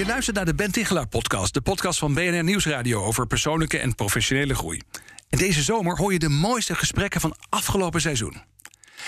Je 0.00 0.06
luistert 0.06 0.36
naar 0.36 0.44
de 0.44 0.54
Ben 0.54 0.72
Tichelaar 0.72 1.06
podcast, 1.06 1.54
de 1.54 1.60
podcast 1.60 1.98
van 1.98 2.14
BNR 2.14 2.44
Nieuwsradio 2.44 3.02
over 3.02 3.26
persoonlijke 3.26 3.78
en 3.78 3.94
professionele 3.94 4.54
groei. 4.54 4.80
En 5.28 5.38
deze 5.38 5.62
zomer 5.62 5.96
hoor 5.96 6.12
je 6.12 6.18
de 6.18 6.28
mooiste 6.28 6.74
gesprekken 6.74 7.20
van 7.20 7.36
afgelopen 7.48 8.00
seizoen. 8.00 8.42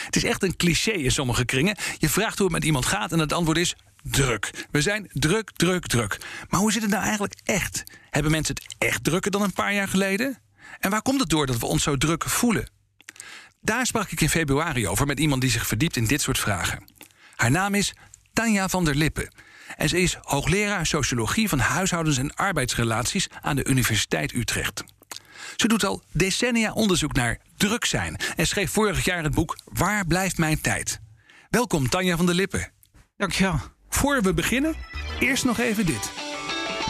Het 0.04 0.16
is 0.16 0.24
echt 0.24 0.42
een 0.42 0.56
cliché 0.56 0.90
in 0.90 1.10
sommige 1.10 1.44
kringen. 1.44 1.76
Je 1.98 2.08
vraagt 2.08 2.38
hoe 2.38 2.46
het 2.46 2.56
met 2.56 2.64
iemand 2.64 2.86
gaat 2.86 3.12
en 3.12 3.18
het 3.18 3.32
antwoord 3.32 3.58
is 3.58 3.76
druk. 4.02 4.66
We 4.70 4.80
zijn 4.80 5.08
druk, 5.12 5.50
druk, 5.50 5.86
druk. 5.86 6.20
Maar 6.48 6.60
hoe 6.60 6.72
zit 6.72 6.82
het 6.82 6.90
nou 6.90 7.02
eigenlijk 7.02 7.34
echt? 7.44 7.84
Hebben 8.10 8.32
mensen 8.32 8.54
het 8.54 8.74
echt 8.78 9.04
drukker 9.04 9.30
dan 9.30 9.42
een 9.42 9.52
paar 9.52 9.74
jaar 9.74 9.88
geleden? 9.88 10.38
En 10.78 10.90
waar 10.90 11.02
komt 11.02 11.20
het 11.20 11.28
door 11.28 11.46
dat 11.46 11.58
we 11.58 11.66
ons 11.66 11.82
zo 11.82 11.96
druk 11.96 12.24
voelen? 12.24 12.70
Daar 13.60 13.86
sprak 13.86 14.10
ik 14.10 14.20
in 14.20 14.30
februari 14.30 14.88
over 14.88 15.06
met 15.06 15.20
iemand 15.20 15.40
die 15.40 15.50
zich 15.50 15.66
verdiept 15.66 15.96
in 15.96 16.06
dit 16.06 16.20
soort 16.20 16.38
vragen. 16.38 16.84
Haar 17.36 17.50
naam 17.50 17.74
is 17.74 17.94
Tanja 18.32 18.68
van 18.68 18.84
der 18.84 18.94
Lippen. 18.94 19.30
En 19.76 19.88
ze 19.88 20.00
is 20.00 20.18
hoogleraar 20.20 20.86
sociologie 20.86 21.48
van 21.48 21.58
huishoudens 21.58 22.18
en 22.18 22.34
arbeidsrelaties 22.34 23.28
aan 23.40 23.56
de 23.56 23.64
Universiteit 23.64 24.32
Utrecht. 24.32 24.84
Ze 25.56 25.68
doet 25.68 25.84
al 25.84 26.02
decennia 26.12 26.72
onderzoek 26.72 27.12
naar 27.12 27.38
druk 27.56 27.84
zijn 27.84 28.16
en 28.36 28.46
schreef 28.46 28.70
vorig 28.70 29.04
jaar 29.04 29.22
het 29.22 29.34
boek 29.34 29.58
Waar 29.64 30.06
blijft 30.06 30.38
mijn 30.38 30.60
tijd? 30.60 31.00
Welkom 31.50 31.88
Tanja 31.88 32.16
van 32.16 32.26
der 32.26 32.34
Lippen. 32.34 32.72
Dankjewel. 33.16 33.60
Voor 33.88 34.22
we 34.22 34.34
beginnen, 34.34 34.74
eerst 35.18 35.44
nog 35.44 35.58
even 35.58 35.86
dit. 35.86 36.10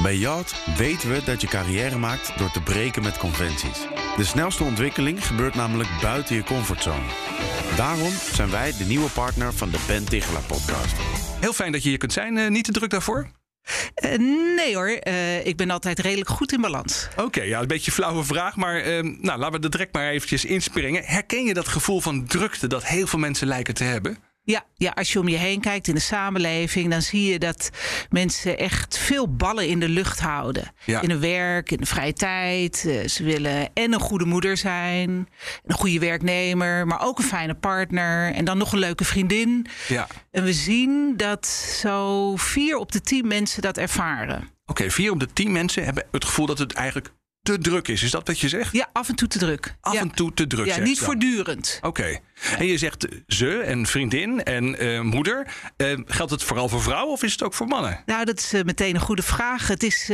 Bij 0.02 0.16
Yacht 0.16 0.76
weten 0.76 1.10
we 1.10 1.22
dat 1.24 1.40
je 1.40 1.46
carrière 1.46 1.98
maakt 1.98 2.38
door 2.38 2.50
te 2.50 2.62
breken 2.62 3.02
met 3.02 3.18
conventies. 3.18 3.86
De 4.16 4.24
snelste 4.24 4.64
ontwikkeling 4.64 5.26
gebeurt 5.26 5.54
namelijk 5.54 5.88
buiten 6.00 6.36
je 6.36 6.42
comfortzone. 6.42 7.06
Daarom 7.76 8.12
zijn 8.32 8.50
wij 8.50 8.72
de 8.78 8.84
nieuwe 8.84 9.10
partner 9.10 9.52
van 9.52 9.70
de 9.70 9.84
Ben 9.86 10.04
Tichelaar 10.04 10.42
podcast. 10.42 11.21
Heel 11.42 11.52
fijn 11.52 11.72
dat 11.72 11.82
je 11.82 11.88
hier 11.88 11.98
kunt 11.98 12.12
zijn. 12.12 12.38
Eh, 12.38 12.48
niet 12.48 12.64
te 12.64 12.72
druk 12.72 12.90
daarvoor? 12.90 13.30
Uh, 14.04 14.18
nee 14.56 14.74
hoor, 14.74 15.00
uh, 15.08 15.46
ik 15.46 15.56
ben 15.56 15.70
altijd 15.70 15.98
redelijk 15.98 16.28
goed 16.28 16.52
in 16.52 16.60
balans. 16.60 17.08
Oké, 17.12 17.22
okay, 17.22 17.48
ja, 17.48 17.60
een 17.60 17.66
beetje 17.66 17.90
een 17.90 17.96
flauwe 17.96 18.24
vraag, 18.24 18.56
maar 18.56 18.86
uh, 18.86 19.02
nou, 19.02 19.38
laten 19.38 19.58
we 19.58 19.64
er 19.64 19.70
direct 19.70 19.92
maar 19.92 20.08
eventjes 20.08 20.44
inspringen. 20.44 21.02
Herken 21.04 21.44
je 21.44 21.54
dat 21.54 21.68
gevoel 21.68 22.00
van 22.00 22.26
drukte 22.26 22.66
dat 22.66 22.86
heel 22.86 23.06
veel 23.06 23.18
mensen 23.18 23.46
lijken 23.46 23.74
te 23.74 23.84
hebben? 23.84 24.18
Ja, 24.44 24.64
ja, 24.76 24.90
als 24.90 25.12
je 25.12 25.18
om 25.18 25.28
je 25.28 25.36
heen 25.36 25.60
kijkt 25.60 25.88
in 25.88 25.94
de 25.94 26.00
samenleving, 26.00 26.90
dan 26.90 27.02
zie 27.02 27.32
je 27.32 27.38
dat 27.38 27.70
mensen 28.10 28.58
echt 28.58 28.98
veel 28.98 29.34
ballen 29.36 29.68
in 29.68 29.80
de 29.80 29.88
lucht 29.88 30.20
houden. 30.20 30.72
Ja. 30.84 31.00
In 31.00 31.10
hun 31.10 31.20
werk, 31.20 31.70
in 31.70 31.76
de 31.76 31.86
vrije 31.86 32.12
tijd. 32.12 32.84
Uh, 32.86 33.06
ze 33.06 33.24
willen 33.24 33.70
en 33.74 33.92
een 33.92 34.00
goede 34.00 34.24
moeder 34.24 34.56
zijn, 34.56 35.28
een 35.64 35.74
goede 35.74 35.98
werknemer, 35.98 36.86
maar 36.86 37.02
ook 37.02 37.18
een 37.18 37.24
fijne 37.24 37.54
partner 37.54 38.32
en 38.34 38.44
dan 38.44 38.58
nog 38.58 38.72
een 38.72 38.78
leuke 38.78 39.04
vriendin. 39.04 39.66
Ja. 39.88 40.06
En 40.30 40.44
we 40.44 40.52
zien 40.52 41.16
dat 41.16 41.46
zo 41.80 42.36
vier 42.36 42.76
op 42.76 42.92
de 42.92 43.00
tien 43.00 43.26
mensen 43.26 43.62
dat 43.62 43.78
ervaren. 43.78 44.36
Oké, 44.36 44.50
okay, 44.66 44.90
vier 44.90 45.10
op 45.10 45.20
de 45.20 45.32
tien 45.32 45.52
mensen 45.52 45.84
hebben 45.84 46.04
het 46.10 46.24
gevoel 46.24 46.46
dat 46.46 46.58
het 46.58 46.72
eigenlijk 46.72 47.12
te 47.42 47.58
druk 47.58 47.88
is. 47.88 48.02
Is 48.02 48.10
dat 48.10 48.26
wat 48.26 48.38
je 48.38 48.48
zegt? 48.48 48.72
Ja, 48.72 48.88
af 48.92 49.08
en 49.08 49.14
toe 49.14 49.28
te 49.28 49.38
druk. 49.38 49.76
Af 49.80 49.92
ja. 49.92 50.00
en 50.00 50.10
toe 50.10 50.34
te 50.34 50.46
druk. 50.46 50.66
Ja, 50.66 50.78
niet 50.78 50.98
voortdurend. 50.98 51.78
Oké. 51.82 51.86
Okay. 51.86 52.20
En 52.58 52.66
je 52.66 52.78
zegt 52.78 53.08
ze 53.26 53.58
en 53.58 53.86
vriendin 53.86 54.42
en 54.42 54.84
uh, 54.84 55.00
moeder. 55.00 55.46
Uh, 55.76 55.98
geldt 56.06 56.30
het 56.30 56.42
vooral 56.42 56.68
voor 56.68 56.82
vrouwen 56.82 57.12
of 57.12 57.22
is 57.22 57.32
het 57.32 57.42
ook 57.42 57.54
voor 57.54 57.66
mannen? 57.66 58.02
Nou, 58.06 58.24
dat 58.24 58.38
is 58.38 58.54
uh, 58.54 58.62
meteen 58.62 58.94
een 58.94 59.00
goede 59.00 59.22
vraag. 59.22 59.68
Het 59.68 59.82
is 59.82 60.10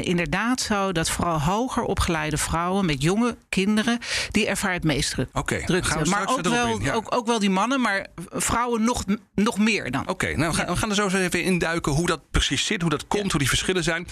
inderdaad 0.00 0.60
zo 0.60 0.92
dat 0.92 1.10
vooral 1.10 1.40
hoger 1.40 1.82
opgeleide 1.82 2.36
vrouwen 2.36 2.86
met 2.86 3.02
jonge 3.02 3.36
kinderen, 3.48 3.98
die 4.30 4.46
ervaren 4.46 4.76
het 4.76 4.84
meest 4.84 5.10
druk. 5.10 5.28
Oké. 5.32 5.62
Okay. 5.66 6.04
Maar 6.04 6.28
ook 6.28 6.40
wel, 6.42 6.66
in, 6.66 6.82
ja. 6.82 6.92
ook, 6.92 7.14
ook 7.14 7.26
wel 7.26 7.38
die 7.38 7.50
mannen, 7.50 7.80
maar 7.80 8.06
vrouwen 8.28 8.84
nog, 8.84 9.04
nog 9.34 9.58
meer 9.58 9.90
dan. 9.90 10.00
Oké, 10.00 10.10
okay, 10.10 10.32
nou 10.32 10.50
we 10.50 10.56
gaan, 10.56 10.66
we 10.66 10.76
gaan 10.76 10.88
er 10.88 10.94
zo 10.94 11.04
eens 11.04 11.14
even 11.14 11.42
induiken 11.42 11.92
hoe 11.92 12.06
dat 12.06 12.30
precies 12.30 12.66
zit, 12.66 12.80
hoe 12.80 12.90
dat 12.90 13.06
komt, 13.06 13.30
hoe 13.30 13.40
die 13.40 13.48
verschillen 13.48 13.84
zijn. 13.84 14.06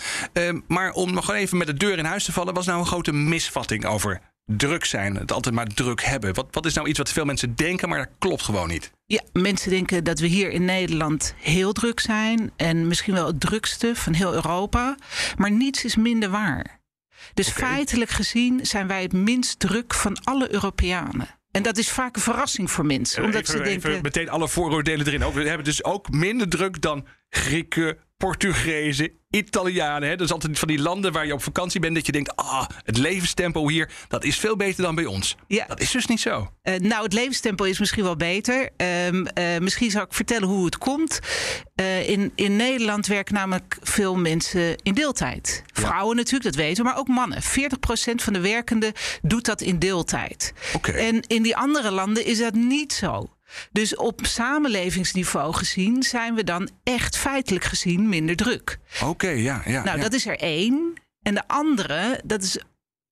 maar 0.66 0.92
om 0.92 1.14
nog 1.14 1.32
even 1.32 1.58
met 1.58 1.66
de 1.66 1.74
deur 1.74 1.98
in 1.98 2.04
huis 2.04 2.24
te 2.24 2.32
vallen, 2.32 2.54
was 2.54 2.66
nou 2.66 2.78
een 2.78 2.86
grote 2.86 3.12
misvatting 3.12 3.86
over 3.86 4.20
druk 4.56 4.84
zijn. 4.84 5.16
Het 5.16 5.32
altijd 5.32 5.54
maar 5.54 5.66
druk 5.66 6.02
hebben. 6.02 6.34
Wat, 6.34 6.46
wat 6.50 6.66
is 6.66 6.74
nou 6.74 6.88
iets 6.88 6.98
wat 6.98 7.10
veel 7.10 7.24
mensen 7.24 7.54
denken, 7.54 7.88
maar 7.88 7.98
dat 7.98 8.08
klopt 8.18 8.42
gewoon 8.42 8.68
niet? 8.68 8.90
Ja, 9.06 9.22
mensen 9.32 9.70
denken 9.70 10.04
dat 10.04 10.18
we 10.18 10.26
hier 10.26 10.50
in 10.50 10.64
Nederland 10.64 11.34
heel 11.36 11.72
druk 11.72 12.00
zijn. 12.00 12.52
En 12.56 12.86
misschien 12.86 13.14
wel 13.14 13.26
het 13.26 13.40
drukste 13.40 13.92
van 13.94 14.12
heel 14.12 14.34
Europa. 14.34 14.96
Maar 15.36 15.50
niets 15.50 15.84
is 15.84 15.96
minder 15.96 16.30
waar. 16.30 16.80
Dus 17.34 17.48
okay. 17.48 17.68
feitelijk 17.68 18.10
gezien 18.10 18.66
zijn 18.66 18.86
wij 18.86 19.02
het 19.02 19.12
minst 19.12 19.58
druk 19.58 19.94
van 19.94 20.24
alle 20.24 20.52
Europeanen. 20.52 21.38
En 21.50 21.62
dat 21.62 21.78
is 21.78 21.90
vaak 21.90 22.16
een 22.16 22.22
verrassing 22.22 22.70
voor 22.70 22.86
mensen. 22.86 23.24
Omdat 23.24 23.40
even, 23.40 23.56
ze 23.56 23.62
denken. 23.62 23.90
Even 23.90 24.02
meteen 24.02 24.28
alle 24.28 24.48
vooroordelen 24.48 25.06
erin. 25.06 25.24
Ook, 25.24 25.34
we 25.34 25.48
hebben 25.48 25.64
dus 25.64 25.84
ook 25.84 26.10
minder 26.10 26.48
druk 26.48 26.80
dan 26.80 27.06
Grieken, 27.28 27.98
Portugezen, 28.20 29.10
Italianen. 29.30 30.08
Hè? 30.08 30.16
Dat 30.16 30.26
is 30.26 30.32
altijd 30.32 30.58
van 30.58 30.68
die 30.68 30.80
landen 30.80 31.12
waar 31.12 31.26
je 31.26 31.32
op 31.32 31.42
vakantie 31.42 31.80
bent. 31.80 31.94
Dat 31.94 32.06
je 32.06 32.12
denkt, 32.12 32.36
ah, 32.36 32.66
het 32.84 32.96
levenstempo 32.96 33.68
hier, 33.68 33.90
dat 34.08 34.24
is 34.24 34.38
veel 34.38 34.56
beter 34.56 34.82
dan 34.82 34.94
bij 34.94 35.04
ons. 35.04 35.36
Ja. 35.46 35.66
Dat 35.66 35.80
is 35.80 35.90
dus 35.90 36.06
niet 36.06 36.20
zo. 36.20 36.50
Uh, 36.62 36.76
nou, 36.76 37.02
het 37.02 37.12
levenstempo 37.12 37.64
is 37.64 37.78
misschien 37.78 38.02
wel 38.02 38.16
beter. 38.16 38.70
Uh, 38.76 39.06
uh, 39.06 39.22
misschien 39.58 39.90
zal 39.90 40.02
ik 40.02 40.12
vertellen 40.12 40.48
hoe 40.48 40.64
het 40.64 40.78
komt. 40.78 41.20
Uh, 41.80 42.08
in, 42.08 42.32
in 42.34 42.56
Nederland 42.56 43.06
werken 43.06 43.34
namelijk 43.34 43.78
veel 43.82 44.16
mensen 44.16 44.76
in 44.82 44.94
deeltijd. 44.94 45.62
Ja. 45.66 45.80
Vrouwen 45.80 46.16
natuurlijk, 46.16 46.44
dat 46.44 46.64
weten 46.64 46.84
we, 46.84 46.90
maar 46.90 46.98
ook 46.98 47.08
mannen. 47.08 47.42
40% 47.42 47.44
van 48.14 48.32
de 48.32 48.40
werkenden 48.40 48.92
doet 49.22 49.44
dat 49.44 49.60
in 49.60 49.78
deeltijd. 49.78 50.52
Oké. 50.74 50.90
En 50.90 51.20
in 51.26 51.42
die 51.42 51.56
andere 51.56 51.90
landen 51.90 52.24
is 52.24 52.38
dat 52.38 52.54
niet 52.54 52.92
zo. 52.92 53.28
Dus 53.72 53.96
op 53.96 54.20
samenlevingsniveau 54.22 55.54
gezien 55.54 56.02
zijn 56.02 56.34
we 56.34 56.44
dan 56.44 56.68
echt 56.82 57.16
feitelijk 57.16 57.64
gezien 57.64 58.08
minder 58.08 58.36
druk. 58.36 58.78
Oké, 59.04 59.28
ja, 59.28 59.62
ja. 59.64 59.84
Nou, 59.84 59.96
ja. 59.96 60.02
dat 60.02 60.12
is 60.12 60.26
er 60.26 60.38
één. 60.38 60.92
En 61.22 61.34
de 61.34 61.48
andere, 61.48 62.20
dat 62.24 62.42
is 62.42 62.58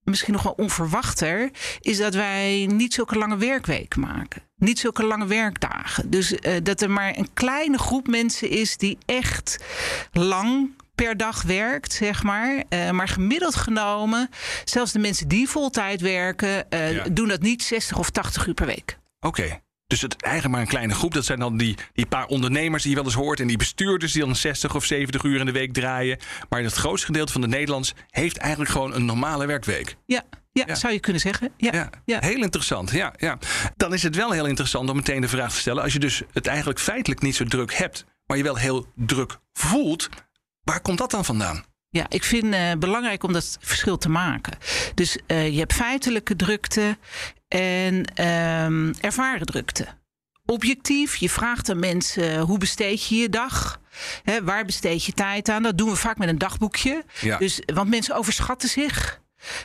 misschien 0.03 0.33
nog 0.33 0.43
wel 0.43 0.53
onverwachter, 0.53 1.51
is 1.81 1.99
dat 1.99 2.15
wij 2.15 2.67
niet 2.73 2.95
zulke 2.95 3.19
lange 3.19 3.37
werkweken 3.37 4.01
maken. 4.01 4.43
Niet 4.57 4.79
zulke 4.79 5.05
lange 5.05 5.27
werkdagen. 5.27 6.11
Dus 6.11 6.33
uh, 6.33 6.57
dat 6.63 6.81
er 6.81 6.91
maar 6.91 7.17
een 7.17 7.29
kleine 7.35 7.79
groep 7.79 8.07
mensen 8.07 8.51
is 8.51 8.77
die 8.77 8.99
echt 9.07 9.59
lang 10.13 10.71
per 10.95 11.17
dag 11.17 11.43
werkt, 11.43 11.93
zeg 11.93 12.23
maar. 12.23 12.65
Uh, 12.69 12.91
maar 12.91 13.09
gemiddeld 13.09 13.55
genomen, 13.55 14.31
zelfs 14.65 14.93
de 14.93 14.99
mensen 14.99 15.29
die 15.29 15.49
voltijd 15.49 16.01
werken, 16.01 16.67
uh, 16.71 16.93
Ja. 16.93 17.05
doen 17.13 17.29
dat 17.29 17.41
niet 17.41 17.63
60 17.63 17.99
of 17.99 18.11
80 18.11 18.47
uur 18.47 18.55
per 18.55 18.67
week. 18.67 18.99
Oké. 19.21 19.61
Dus 19.89 20.01
het 20.01 20.23
eigenlijk 20.23 20.55
maar 20.55 20.63
een 20.65 20.71
kleine 20.71 20.95
groep. 20.95 21.15
Dat 21.15 21.25
zijn 21.25 21.39
dan 21.39 21.57
die, 21.57 21.77
die 21.93 22.07
paar 22.07 22.27
ondernemers 22.27 22.83
die 22.83 22.91
je 22.91 22.97
wel 22.97 23.07
eens 23.07 23.15
hoort. 23.15 23.41
En 23.41 23.47
die 23.47 23.57
bestuurders 23.57 24.13
die 24.13 24.23
dan 24.25 24.37
60 24.37 24.75
of 24.75 24.85
70 24.85 25.23
uur 25.23 25.41
in 25.41 25.47
de 25.47 25.53
week 25.53 25.73
draaien. 25.73 26.19
Maar 26.49 26.63
het 26.63 26.73
grootste 26.75 27.07
gedeelte 27.07 27.33
van 27.33 27.41
de 27.41 27.47
Nederlands 27.47 27.95
heeft 28.11 28.37
eigenlijk 28.37 28.71
gewoon 28.71 28.95
een 28.95 29.05
normale 29.05 29.47
werkweek. 29.47 29.97
Ja, 30.07 30.23
ja, 30.53 30.65
Ja. 30.67 30.75
zou 30.75 30.93
je 30.93 31.01
kunnen 31.01 31.21
zeggen. 31.23 31.53
Ja, 31.57 31.71
Ja, 31.73 31.91
ja. 32.05 32.19
heel 32.21 32.43
interessant. 32.43 32.91
Ja, 32.91 33.15
ja. 33.17 33.39
Dan 33.77 33.95
is 33.95 34.03
het 34.03 34.17
wel 34.17 34.31
heel 34.31 34.47
interessant 34.47 34.91
om 34.91 34.97
meteen 34.97 35.21
de 35.21 35.29
vraag 35.29 35.53
te 35.53 35.59
stellen. 35.59 35.83
Als 35.83 35.93
je 35.93 35.99
dus 35.99 36.23
het 36.33 36.47
eigenlijk 36.47 36.79
feitelijk 36.81 37.21
niet 37.23 37.37
zo 37.37 37.45
druk 37.45 37.75
hebt. 37.75 38.05
Maar 38.27 38.37
je 38.37 38.43
wel 38.43 38.57
heel 38.57 38.87
druk 38.95 39.39
voelt. 39.53 40.09
Waar 40.63 40.81
komt 40.81 40.99
dat 40.99 41.11
dan 41.11 41.25
vandaan? 41.25 41.65
Ja, 41.91 42.07
ik 42.09 42.25
vind 42.25 42.55
het 42.55 42.79
belangrijk 42.79 43.23
om 43.23 43.33
dat 43.33 43.57
verschil 43.61 43.99
te 43.99 44.09
maken. 44.09 44.59
Dus 44.95 45.19
uh, 45.27 45.49
je 45.53 45.59
hebt 45.59 45.73
feitelijke 45.73 46.37
drukte 46.37 46.99
en 47.49 47.95
um, 48.65 48.95
ervaren 49.01 49.47
drukte. 49.47 49.87
Objectief, 50.47 51.17
je 51.17 51.31
vraagt 51.31 51.71
aan 51.71 51.79
mensen 51.79 52.41
hoe 52.41 52.59
besteed 52.59 53.07
je 53.07 53.17
je 53.17 53.29
dag? 53.29 53.81
Hè, 54.23 54.45
waar 54.45 54.65
besteed 54.65 55.05
je 55.05 55.13
tijd 55.13 55.49
aan? 55.49 55.63
Dat 55.63 55.79
doen 55.79 55.91
we 55.91 55.97
vaak 55.97 56.19
met 56.19 56.29
een 56.29 56.39
dagboekje. 56.39 57.05
Ja. 57.21 57.39
Dus, 57.39 57.63
want 57.75 57.89
mensen 57.91 58.17
overschatten 58.17 58.69
zich. 58.69 59.21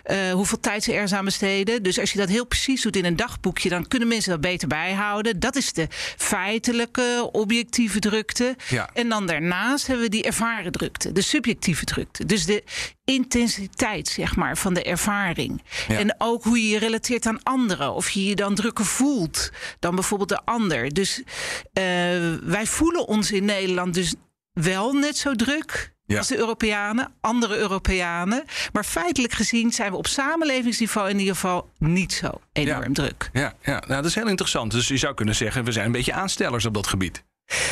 Uh, 0.05 0.31
hoeveel 0.31 0.59
tijd 0.59 0.83
ze 0.83 0.93
er 0.93 1.13
aan 1.13 1.25
besteden. 1.25 1.83
Dus 1.83 1.99
als 1.99 2.11
je 2.11 2.17
dat 2.17 2.29
heel 2.29 2.45
precies 2.45 2.81
doet 2.81 2.95
in 2.95 3.05
een 3.05 3.15
dagboekje, 3.15 3.69
dan 3.69 3.87
kunnen 3.87 4.07
mensen 4.07 4.31
dat 4.31 4.41
beter 4.41 4.67
bijhouden. 4.67 5.39
Dat 5.39 5.55
is 5.55 5.73
de 5.73 5.87
feitelijke, 6.17 7.29
objectieve 7.31 7.99
drukte. 7.99 8.55
Ja. 8.69 8.89
En 8.93 9.09
dan 9.09 9.27
daarnaast 9.27 9.87
hebben 9.87 10.05
we 10.05 10.11
die 10.11 10.23
ervaren 10.23 10.71
drukte, 10.71 11.11
de 11.11 11.21
subjectieve 11.21 11.85
drukte. 11.85 12.25
Dus 12.25 12.45
de 12.45 12.63
intensiteit, 13.05 14.07
zeg 14.07 14.35
maar, 14.35 14.57
van 14.57 14.73
de 14.73 14.83
ervaring. 14.83 15.63
Ja. 15.87 15.97
En 15.97 16.15
ook 16.17 16.43
hoe 16.43 16.61
je 16.61 16.67
je 16.67 16.79
relateert 16.79 17.25
aan 17.25 17.43
anderen. 17.43 17.93
Of 17.93 18.09
je 18.09 18.25
je 18.25 18.35
dan 18.35 18.55
drukker 18.55 18.85
voelt 18.85 19.51
dan 19.79 19.95
bijvoorbeeld 19.95 20.29
de 20.29 20.41
ander. 20.45 20.93
Dus 20.93 21.19
uh, 21.19 21.25
wij 22.43 22.65
voelen 22.65 23.07
ons 23.07 23.31
in 23.31 23.45
Nederland 23.45 23.93
dus 23.93 24.13
wel 24.53 24.93
net 24.93 25.17
zo 25.17 25.33
druk. 25.33 25.92
Ja. 26.13 26.19
als 26.19 26.27
de 26.27 26.37
Europeanen, 26.37 27.11
andere 27.21 27.57
Europeanen. 27.57 28.43
Maar 28.73 28.83
feitelijk 28.85 29.33
gezien 29.33 29.71
zijn 29.71 29.91
we 29.91 29.97
op 29.97 30.07
samenlevingsniveau 30.07 31.09
in 31.09 31.19
ieder 31.19 31.33
geval 31.33 31.69
niet 31.77 32.13
zo 32.13 32.29
enorm 32.53 32.83
Ja. 32.83 32.93
druk. 32.93 33.29
Ja, 33.33 33.53
ja, 33.63 33.71
nou, 33.87 33.87
dat 33.87 34.05
is 34.05 34.15
heel 34.15 34.27
interessant. 34.27 34.71
Dus 34.71 34.87
je 34.87 34.97
zou 34.97 35.13
kunnen 35.13 35.35
zeggen, 35.35 35.63
we 35.63 35.71
zijn 35.71 35.85
een 35.85 35.91
beetje 35.91 36.13
aanstellers 36.13 36.65
op 36.65 36.73
dat 36.73 36.87
gebied. 36.87 37.23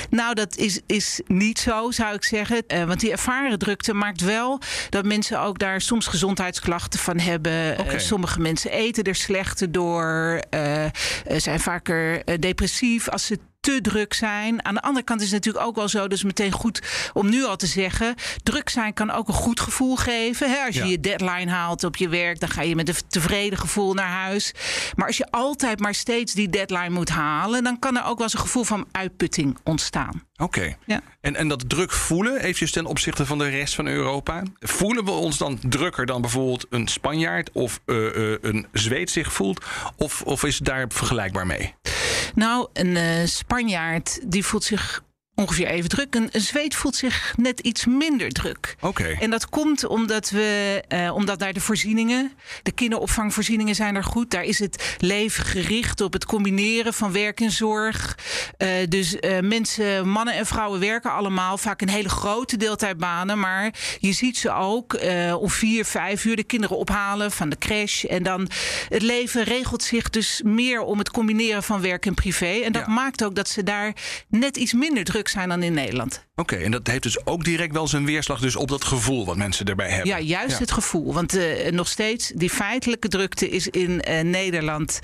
Nou, 0.10 0.34
dat 0.34 0.56
is, 0.58 0.80
is 0.86 1.22
niet 1.28 1.60
zo, 1.60 1.92
zou 1.92 2.14
ik 2.16 2.24
zeggen. 2.24 2.64
Eh, 2.68 2.84
want 2.84 3.00
die 3.00 3.12
ervaren 3.12 3.60
drukte 3.60 3.94
maakt 3.94 4.22
wel 4.22 4.60
dat 4.90 5.06
mensen 5.06 5.42
ook 5.42 5.60
daar 5.60 5.82
soms 5.82 6.08
gezondheidsklachten 6.08 7.00
van 7.00 7.20
hebben. 7.20 7.78
Eh, 7.78 7.98
sommige 8.00 8.40
mensen 8.40 8.72
eten 8.72 9.04
er 9.04 9.16
slechter 9.16 9.72
door, 9.72 10.42
eh, 10.50 10.86
zijn 11.38 11.60
vaker 11.60 12.24
depressief 12.40 13.10
als 13.10 13.26
ze 13.26 13.40
te 13.62 13.80
druk 13.82 14.14
zijn. 14.14 14.66
Aan 14.66 14.74
de 14.74 14.82
andere 14.82 15.06
kant 15.06 15.20
is 15.22 15.26
het 15.32 15.36
natuurlijk 15.36 15.66
ook 15.66 15.76
wel 15.76 15.88
zo, 15.88 16.08
dus 16.08 16.24
meteen 16.24 16.52
goed 16.52 16.82
om 17.14 17.30
nu 17.30 17.44
al 17.46 17.56
te 17.56 17.66
zeggen, 17.66 18.16
druk 18.44 18.70
zijn 18.70 18.94
kan 18.94 19.12
ook 19.12 19.28
een 19.28 19.34
goed 19.34 19.60
gevoel 19.60 19.96
geven. 19.96 20.52
Hè? 20.52 20.66
Als 20.66 20.76
je 20.76 20.82
Ja. 20.84 20.88
je 20.90 21.00
deadline 21.00 21.52
haalt 21.52 21.84
op 21.84 21.96
je 21.96 22.10
werk, 22.10 22.40
dan 22.40 22.50
ga 22.50 22.62
je 22.62 22.76
met 22.76 22.90
een 22.90 22.96
tevreden 23.08 23.58
gevoel 23.60 23.94
naar 23.94 24.10
huis. 24.10 24.54
Maar 24.96 25.08
als 25.08 25.18
je 25.18 25.32
altijd 25.32 25.80
maar 25.80 25.94
steeds 25.96 26.34
die 26.34 26.50
deadline 26.50 26.90
moet 26.90 27.10
halen, 27.10 27.64
dan 27.64 27.80
kan 27.80 27.98
er 27.98 28.04
ook 28.06 28.16
wel 28.18 28.24
eens 28.24 28.34
een 28.34 28.40
gevoel 28.40 28.64
van 28.64 28.88
uitputting 28.92 29.58
ontstaan. 29.64 30.24
Oké. 30.38 30.76
Ja. 30.86 31.02
En, 31.22 31.36
en 31.36 31.48
dat 31.48 31.70
druk 31.70 31.92
voelen, 31.92 32.40
eventjes 32.40 32.72
ten 32.72 32.86
opzichte 32.86 33.26
van 33.26 33.38
de 33.38 33.50
rest 33.50 33.76
van 33.76 33.88
Europa. 33.88 34.44
Voelen 34.60 35.06
we 35.06 35.12
ons 35.12 35.38
dan 35.38 35.60
drukker 35.70 36.06
dan 36.06 36.22
bijvoorbeeld 36.22 36.66
een 36.70 36.88
Spanjaard 36.88 37.50
of 37.52 37.80
eh, 37.86 38.34
eh, 38.34 38.38
een 38.42 38.68
Zweed 38.72 39.10
zich 39.10 39.34
voelt? 39.34 39.66
Of, 39.98 40.22
of 40.22 40.44
is 40.44 40.56
het 40.56 40.66
daar 40.66 40.86
vergelijkbaar 40.90 41.48
mee? 41.48 41.74
Nou, 42.36 42.68
een 42.74 42.98
eh, 42.98 43.26
Spanjaard 43.26 44.32
die 44.32 44.46
voelt 44.46 44.64
zich 44.64 45.04
ongeveer 45.36 45.68
even 45.68 45.90
druk. 45.90 46.16
Een, 46.16 46.30
een 46.32 46.42
Zweed 46.42 46.76
voelt 46.76 46.96
zich 46.96 47.34
net 47.38 47.60
iets 47.60 47.86
minder 47.86 48.30
druk. 48.30 48.76
Oké. 48.80 49.18
En 49.20 49.30
dat 49.30 49.50
komt 49.50 49.86
omdat 49.88 50.30
we, 50.30 50.84
eh, 50.88 51.16
omdat 51.16 51.40
daar 51.40 51.54
de 51.54 51.60
voorzieningen, 51.60 52.32
de 52.64 52.72
kinderopvangvoorzieningen 52.72 53.76
zijn 53.76 53.96
er 53.96 54.04
goed. 54.04 54.32
Daar 54.32 54.44
is 54.44 54.60
het 54.60 54.96
leven 55.00 55.46
gericht 55.46 56.02
op 56.02 56.14
het 56.14 56.26
combineren 56.26 56.94
van 56.94 57.12
werk 57.12 57.40
en 57.42 57.52
zorg. 57.52 58.18
Eh, 58.58 58.70
dus 58.90 59.20
eh, 59.20 59.40
mensen, 59.40 60.08
mannen 60.10 60.34
en 60.34 60.46
vrouwen 60.46 60.80
werken 60.80 61.12
allemaal 61.12 61.58
vaak 61.58 61.82
in 61.82 61.88
hele 61.88 62.10
grote 62.10 62.58
deeltijdbanen. 62.58 63.40
Maar 63.40 63.74
je 64.00 64.12
ziet 64.12 64.38
ze 64.38 64.52
ook 64.52 65.00
om 65.40 65.50
vier, 65.50 65.86
vijf 65.86 66.26
uur 66.26 66.36
de 66.36 66.44
kinderen 66.44 66.78
ophalen 66.78 67.32
van 67.32 67.50
de 67.50 67.58
crash. 67.58 68.04
En 68.04 68.24
dan 68.24 68.50
het 68.90 69.02
leven 69.02 69.44
regelt 69.44 69.84
zich 69.84 70.10
dus 70.10 70.42
meer 70.44 70.82
om 70.82 70.98
het 70.98 71.12
combineren 71.12 71.64
van 71.64 71.82
werk 71.82 72.06
en 72.06 72.14
privé. 72.14 72.60
En 72.64 72.72
dat 72.72 72.86
Ja. 72.86 72.94
maakt 72.94 73.24
ook 73.24 73.36
dat 73.36 73.50
ze 73.50 73.64
daar 73.64 73.94
net 74.30 74.58
iets 74.58 74.74
minder 74.74 75.04
druk 75.04 75.21
zijn 75.30 75.50
dan 75.50 75.64
in 75.64 75.74
Nederland. 75.74 76.28
Oké, 76.36 76.56
en 76.56 76.72
dat 76.72 76.88
heeft 76.88 77.04
dus 77.04 77.26
ook 77.26 77.44
direct 77.44 77.74
wel 77.74 77.88
zijn 77.88 78.06
weerslag 78.06 78.40
dus 78.40 78.56
op 78.56 78.68
dat 78.68 78.84
gevoel 78.84 79.26
wat 79.26 79.38
mensen 79.38 79.66
erbij 79.66 79.90
hebben. 79.90 80.08
Ja, 80.08 80.20
juist 80.20 80.52
Ja. 80.52 80.58
het 80.58 80.72
gevoel. 80.72 81.14
Want 81.14 81.36
eh, 81.36 81.72
nog 81.72 81.88
steeds, 81.88 82.32
die 82.36 82.50
feitelijke 82.50 83.08
drukte 83.08 83.50
is 83.50 83.68
in 83.68 84.02
eh, 84.02 84.24
Nederland. 84.24 85.00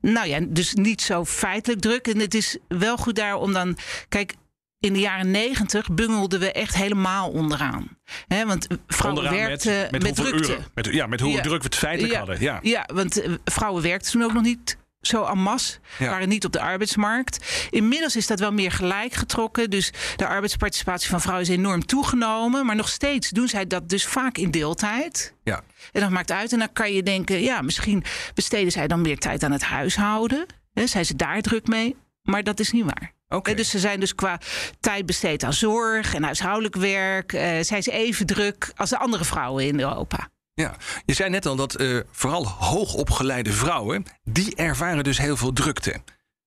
Nou 0.00 0.26
ja, 0.28 0.40
dus 0.48 0.74
niet 0.74 1.02
zo 1.02 1.24
feitelijk 1.24 1.80
druk. 1.80 2.06
En 2.08 2.18
het 2.18 2.34
is 2.34 2.58
wel 2.68 2.96
goed 2.96 3.14
daar 3.16 3.34
om 3.36 3.52
dan. 3.52 3.76
Kijk. 4.08 4.34
In 4.82 4.92
de 4.92 4.98
jaren 5.00 5.30
negentig 5.30 5.90
bungelden 5.94 6.40
we 6.40 6.52
echt 6.52 6.74
helemaal 6.74 7.30
onderaan. 7.30 7.88
Hè, 8.28 8.46
want 8.46 8.66
vrouwen 8.86 9.22
Onderaan 9.24 9.46
werkten 9.48 9.88
met, 9.90 9.90
met, 9.90 10.06
hoeveel 10.06 10.24
drukte. 10.24 10.52
uren? 10.52 10.64
Met, 10.74 10.86
ja, 10.86 11.06
met 11.06 11.20
hoe 11.20 11.32
Ja. 11.32 11.40
druk 11.40 11.58
we 11.58 11.64
het 11.64 11.76
feitelijk 11.76 12.14
hadden. 12.14 12.40
Ja. 12.40 12.58
ja, 12.62 12.88
want 12.94 13.20
eh, 13.22 13.32
vrouwen 13.44 13.82
werkten 13.82 14.12
toen 14.12 14.22
ook 14.22 14.32
nog 14.32 14.42
niet 14.42 14.76
zo 15.00 15.24
en 15.24 15.38
masse. 15.38 15.78
Ja. 15.98 16.08
Waren 16.10 16.28
niet 16.28 16.44
op 16.44 16.52
de 16.52 16.60
arbeidsmarkt. 16.60 17.66
Inmiddels 17.70 18.16
is 18.16 18.26
dat 18.26 18.40
wel 18.40 18.52
meer 18.52 18.72
gelijk 18.72 19.12
getrokken. 19.12 19.70
Dus 19.70 19.92
de 20.16 20.26
arbeidsparticipatie 20.26 21.10
van 21.10 21.20
vrouwen 21.20 21.46
is 21.46 21.52
enorm 21.52 21.86
toegenomen. 21.86 22.66
Maar 22.66 22.76
nog 22.76 22.88
steeds 22.88 23.28
doen 23.30 23.48
zij 23.48 23.66
dat 23.66 23.88
dus 23.88 24.06
vaak 24.06 24.38
in 24.38 24.50
deeltijd. 24.50 25.34
Ja. 25.44 25.62
En 25.92 26.00
dat 26.00 26.10
maakt 26.10 26.30
uit. 26.30 26.52
En 26.52 26.58
dan 26.58 26.72
kan 26.72 26.92
je 26.92 27.02
denken, 27.02 27.40
ja, 27.42 27.62
misschien 27.62 28.04
besteden 28.34 28.72
zij 28.72 28.86
dan 28.86 29.00
meer 29.00 29.18
tijd 29.18 29.42
aan 29.42 29.52
het 29.52 29.62
huishouden. 29.62 30.46
Hè, 30.72 30.86
zijn 30.86 31.04
ze 31.04 31.16
daar 31.16 31.40
druk 31.40 31.66
mee? 31.66 31.96
Maar 32.22 32.42
dat 32.42 32.60
is 32.60 32.72
niet 32.72 32.84
waar. 32.84 33.12
Oké. 33.28 33.50
Hè, 33.50 33.56
Dus 33.56 33.70
ze 33.70 33.78
zijn 33.78 34.00
dus 34.00 34.14
qua 34.14 34.40
tijd 34.80 35.06
besteed 35.06 35.44
aan 35.44 35.52
zorg 35.52 36.14
en 36.14 36.22
huishoudelijk 36.22 36.76
werk. 36.76 37.32
eh, 37.32 37.58
zijn 37.60 37.82
ze 37.82 37.90
even 37.90 38.26
druk 38.26 38.72
als 38.76 38.90
de 38.90 38.98
andere 38.98 39.24
vrouwen 39.24 39.66
in 39.66 39.80
Europa. 39.80 40.28
Ja, 40.54 40.76
je 41.04 41.14
zei 41.14 41.30
net 41.30 41.46
al 41.46 41.56
dat 41.56 41.74
eh, 41.74 41.98
vooral 42.10 42.46
hoogopgeleide 42.46 43.52
vrouwen, 43.52 44.04
die 44.24 44.56
ervaren 44.56 45.04
dus 45.04 45.18
heel 45.18 45.36
veel 45.36 45.52
drukte. 45.52 46.02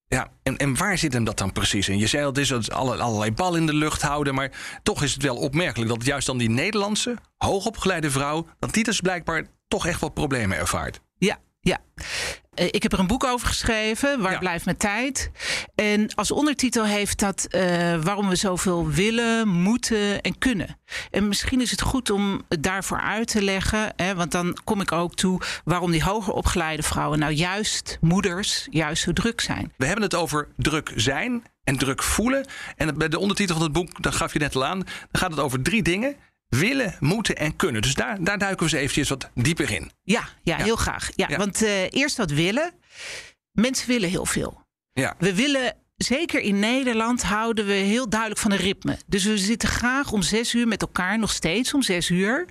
Ja, 0.07 0.31
en, 0.43 0.57
en 0.57 0.77
waar 0.77 0.97
zit 0.97 1.13
hem 1.13 1.23
dat 1.23 1.37
dan 1.37 1.51
precies 1.51 1.89
in? 1.89 1.97
Je 1.97 2.07
zei 2.07 2.23
al, 2.23 2.29
het 2.29 2.37
is 2.37 2.47
dat 2.47 2.71
alle, 2.71 2.97
allerlei 2.97 3.31
bal 3.31 3.55
in 3.55 3.65
de 3.65 3.73
lucht 3.73 4.01
houden, 4.01 4.35
maar 4.35 4.51
toch 4.83 5.03
is 5.03 5.13
het 5.13 5.23
wel 5.23 5.35
opmerkelijk 5.35 5.89
dat 5.89 6.05
juist 6.05 6.25
dan 6.27 6.37
die 6.37 6.49
Nederlandse 6.49 7.17
hoogopgeleide 7.37 8.11
vrouw, 8.11 8.47
dat 8.59 8.73
die 8.73 8.83
dus 8.83 8.99
blijkbaar 8.99 9.45
toch 9.67 9.85
echt 9.85 9.99
wel 9.99 10.09
problemen 10.09 10.57
ervaart. 10.57 11.01
Ja. 11.63 11.77
Eh, 12.53 12.65
ik 12.65 12.83
heb 12.83 12.93
er 12.93 12.99
een 12.99 13.07
boek 13.07 13.23
over 13.23 13.47
geschreven, 13.47 14.21
Waar 14.21 14.31
Ja. 14.31 14.37
blijft 14.39 14.65
mijn 14.65 14.77
tijd? 14.77 15.31
En 15.75 16.15
als 16.15 16.31
ondertitel 16.31 16.85
heeft 16.85 17.19
dat 17.19 17.45
eh, 17.45 17.95
waarom 18.01 18.29
we 18.29 18.35
zoveel 18.35 18.87
willen, 18.89 19.47
moeten 19.47 20.21
en 20.21 20.37
kunnen. 20.37 20.77
En 21.11 21.27
misschien 21.27 21.61
is 21.61 21.71
het 21.71 21.81
goed 21.81 22.09
om 22.09 22.41
het 22.49 22.63
daarvoor 22.63 22.99
uit 23.01 23.27
te 23.27 23.41
leggen, 23.41 23.93
hè, 23.95 24.15
want 24.15 24.31
dan 24.31 24.57
kom 24.63 24.81
ik 24.81 24.91
ook 24.91 25.15
toe 25.15 25.41
waarom 25.65 25.91
die 25.91 26.03
hoger 26.03 26.33
opgeleide 26.33 26.83
vrouwen, 26.83 27.19
nou 27.19 27.31
juist 27.33 27.97
moeders, 28.01 28.67
juist 28.69 29.03
zo 29.03 29.13
druk 29.13 29.41
zijn. 29.41 29.73
We 29.77 29.85
hebben 29.85 30.03
het 30.03 30.15
over 30.15 30.47
druk 30.57 30.91
zijn 30.95 31.43
en 31.63 31.77
druk 31.77 32.03
voelen. 32.03 32.45
En 32.75 32.97
bij 32.97 33.09
de 33.09 33.19
ondertitel 33.19 33.55
van 33.55 33.63
het 33.63 33.73
boek, 33.73 34.01
dat 34.01 34.15
gaf 34.15 34.33
je 34.33 34.39
net 34.39 34.55
al 34.55 34.65
aan, 34.65 34.79
dan 34.79 34.87
gaat 35.11 35.31
het 35.31 35.39
over 35.39 35.61
drie 35.61 35.81
dingen. 35.83 36.15
Willen, 36.59 36.95
moeten 36.99 37.35
en 37.37 37.55
kunnen. 37.55 37.81
Dus 37.81 37.93
daar, 37.93 38.23
daar 38.23 38.37
duiken 38.37 38.65
we 38.65 38.71
eens 38.71 38.81
eventjes 38.81 39.09
wat 39.09 39.29
dieper 39.33 39.71
in. 39.71 39.91
Ja, 40.03 40.23
ja, 40.43 40.57
Ja. 40.57 40.63
heel 40.63 40.75
graag. 40.75 41.09
Ja, 41.15 41.27
Ja. 41.29 41.37
Want 41.37 41.61
eh, 41.61 41.91
eerst 41.91 42.17
wat 42.17 42.31
willen. 42.31 42.73
Mensen 43.51 43.87
willen 43.87 44.09
heel 44.09 44.25
veel. 44.25 44.61
Ja, 44.93 45.15
We 45.17 45.35
willen, 45.35 45.75
zeker 46.03 46.39
in 46.41 46.59
Nederland, 46.59 47.23
houden 47.23 47.65
we 47.65 47.73
heel 47.73 48.09
duidelijk 48.09 48.39
van 48.41 48.51
een 48.51 48.57
ritme. 48.57 48.97
Dus 49.07 49.23
we 49.23 49.37
zitten 49.37 49.69
graag 49.69 50.11
om 50.11 50.21
zes 50.21 50.53
uur 50.53 50.67
met 50.67 50.81
elkaar, 50.81 51.19
nog 51.19 51.31
steeds 51.31 51.73
om 51.73 51.81
zes 51.81 52.09
uur. 52.09 52.45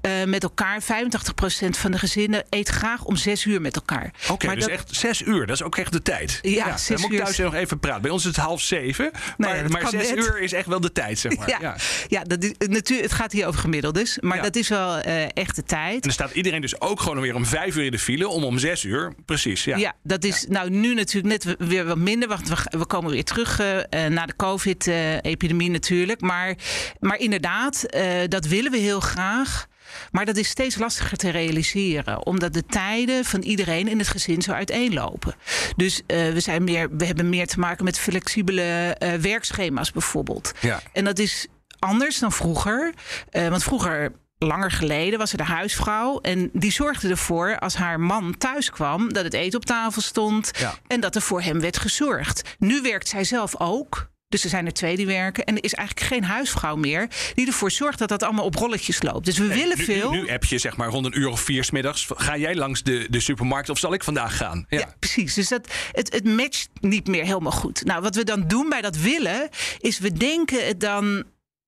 Eh, 0.00 0.24
met 0.24 0.42
elkaar, 0.42 0.82
85% 0.82 1.78
van 1.78 1.90
de 1.90 1.98
gezinnen 1.98 2.44
eet 2.50 2.68
graag 2.68 3.04
om 3.04 3.16
zes 3.16 3.44
uur 3.44 3.60
met 3.60 3.76
elkaar. 3.76 4.12
Oké, 4.28 4.46
Maar 4.46 4.54
dus 4.54 4.64
dat- 4.64 4.72
echt 4.72 4.94
zes 4.94 5.22
uur. 5.22 5.46
Dat 5.46 5.56
is 5.56 5.62
ook 5.62 5.76
echt 5.76 5.92
de 5.92 6.02
tijd. 6.02 6.38
Ja, 6.42 6.68
dan 6.68 6.78
zes 6.78 7.00
moet 7.02 7.12
ik 7.12 7.18
thuis 7.18 7.30
is- 7.30 7.44
nog 7.44 7.54
even 7.54 7.78
praten. 7.78 8.02
Bij 8.02 8.10
ons 8.10 8.22
is 8.22 8.28
het 8.36 8.44
half 8.44 8.60
zeven. 8.60 9.10
Maar, 9.36 9.62
dat 9.62 9.72
maar 9.72 9.80
kan 9.80 9.90
zes 9.90 10.08
net. 10.08 10.18
uur 10.18 10.40
is 10.40 10.52
echt 10.52 10.66
wel 10.66 10.80
de 10.80 10.92
tijd, 10.92 11.18
zeg 11.18 11.36
maar. 11.36 11.48
Ja, 11.48 11.58
Ja. 11.60 11.76
ja. 12.08 12.22
dat 12.22 12.42
is, 12.44 12.52
natuurlijk, 12.58 13.10
het 13.10 13.12
gaat 13.20 13.32
hier 13.32 13.46
over 13.46 13.60
gemiddeldes. 13.60 14.18
Maar 14.20 14.36
Ja. 14.36 14.42
dat 14.42 14.56
is 14.56 14.68
wel 14.68 14.98
eh, 14.98 15.24
echt 15.34 15.56
de 15.56 15.62
tijd. 15.64 15.94
En 15.94 16.00
dan 16.00 16.12
staat 16.12 16.30
iedereen 16.32 16.60
dus 16.60 16.80
ook 16.80 17.00
gewoon 17.00 17.20
weer 17.20 17.34
om 17.34 17.46
vijf 17.46 17.76
uur 17.76 17.84
in 17.84 17.90
de 17.90 17.98
file. 17.98 18.28
Om 18.28 18.44
om 18.44 18.58
zes 18.58 18.84
uur, 18.84 19.12
precies. 19.24 19.64
Ja. 19.64 19.76
Ja, 19.76 19.92
dat 20.02 20.24
is 20.24 20.44
nou 20.48 20.70
nu 20.70 20.94
natuurlijk 20.94 21.44
net 21.44 21.56
weer 21.68 21.84
wat 21.84 21.96
minder. 21.98 22.28
Want 22.28 22.48
we, 22.48 22.78
we 22.78 22.86
komen 22.94 23.10
weer 23.10 23.24
terug 23.24 23.60
eh, 23.60 24.04
eh, 24.04 24.12
na 24.12 24.26
de 24.26 24.36
COVID-epidemie 24.36 25.70
natuurlijk. 25.70 26.20
Maar, 26.20 26.54
maar 27.00 27.18
inderdaad, 27.18 27.82
eh, 27.82 28.28
dat 28.28 28.46
willen 28.46 28.70
we 28.70 28.78
heel 28.78 29.00
graag. 29.00 29.66
Maar 30.10 30.24
dat 30.24 30.36
is 30.36 30.48
steeds 30.48 30.76
lastiger 30.76 31.16
te 31.16 31.30
realiseren, 31.30 32.26
omdat 32.26 32.52
de 32.52 32.66
tijden 32.66 33.24
van 33.24 33.42
iedereen 33.42 33.88
in 33.88 33.98
het 33.98 34.08
gezin 34.08 34.42
zo 34.42 34.52
uiteenlopen. 34.52 35.34
Dus 35.76 36.02
we, 36.06 36.40
zijn 36.40 36.64
meer, 36.64 36.96
we 36.96 37.06
hebben 37.06 37.28
meer 37.28 37.46
te 37.46 37.58
maken 37.58 37.84
met 37.84 37.98
flexibele 37.98 38.96
werkschema's 39.20 39.92
bijvoorbeeld. 39.92 40.52
Ja. 40.60 40.80
En 40.92 41.04
dat 41.04 41.18
is 41.18 41.46
anders 41.78 42.18
dan 42.18 42.32
vroeger. 42.32 42.94
Want 43.30 43.62
vroeger, 43.62 44.12
langer 44.38 44.70
geleden, 44.70 45.18
was 45.18 45.32
er 45.32 45.38
de 45.38 45.44
huisvrouw. 45.44 46.20
En 46.20 46.50
die 46.52 46.72
zorgde 46.72 47.08
ervoor, 47.08 47.58
als 47.58 47.74
haar 47.74 48.00
man 48.00 48.38
thuis 48.38 48.70
kwam, 48.70 49.12
dat 49.12 49.24
het 49.24 49.34
eten 49.34 49.58
op 49.58 49.64
tafel 49.64 50.02
stond. 50.02 50.50
Ja. 50.58 50.74
En 50.86 51.00
dat 51.00 51.14
er 51.14 51.22
voor 51.22 51.42
hem 51.42 51.60
werd 51.60 51.78
gezorgd. 51.78 52.56
Nu 52.58 52.82
werkt 52.82 53.08
zij 53.08 53.24
zelf 53.24 53.60
ook. 53.60 54.12
Dus 54.28 54.44
er 54.44 54.50
zijn 54.50 54.66
er 54.66 54.72
twee 54.72 54.96
die 54.96 55.06
werken. 55.06 55.44
En 55.44 55.56
er 55.56 55.64
is 55.64 55.74
eigenlijk 55.74 56.06
geen 56.06 56.24
huisvrouw 56.24 56.76
meer 56.76 57.08
die 57.34 57.46
ervoor 57.46 57.70
zorgt 57.70 57.98
dat 57.98 58.08
dat 58.08 58.22
allemaal 58.22 58.44
op 58.44 58.54
rolletjes 58.54 59.02
loopt. 59.02 59.24
Dus 59.24 59.38
we 59.38 59.46
willen 59.46 59.78
nu, 59.78 59.84
veel. 59.84 60.10
Nu, 60.10 60.20
nu 60.20 60.28
heb 60.28 60.44
je 60.44 60.58
zeg 60.58 60.76
maar 60.76 60.88
rond 60.88 61.06
een 61.06 61.18
uur 61.18 61.28
of 61.28 61.40
vier 61.40 61.64
's 61.64 61.70
middags. 61.70 62.08
Ga 62.14 62.36
jij 62.36 62.54
langs 62.54 62.82
de, 62.82 63.06
de 63.10 63.20
supermarkt 63.20 63.68
of 63.68 63.78
zal 63.78 63.92
ik 63.92 64.04
vandaag 64.04 64.36
gaan? 64.36 64.66
Ja. 64.68 64.94
precies. 64.98 65.34
Dus 65.34 65.48
dat, 65.48 65.72
het, 65.92 66.12
het 66.12 66.24
matcht 66.24 66.68
niet 66.80 67.06
meer 67.06 67.24
helemaal 67.24 67.52
goed. 67.52 67.84
Nou, 67.84 68.02
wat 68.02 68.14
we 68.14 68.24
dan 68.24 68.48
doen 68.48 68.68
bij 68.68 68.80
dat 68.80 68.96
willen, 68.96 69.48
is 69.78 69.98
we 69.98 70.12
denken 70.12 70.66
het 70.66 70.80
dan 70.80 71.24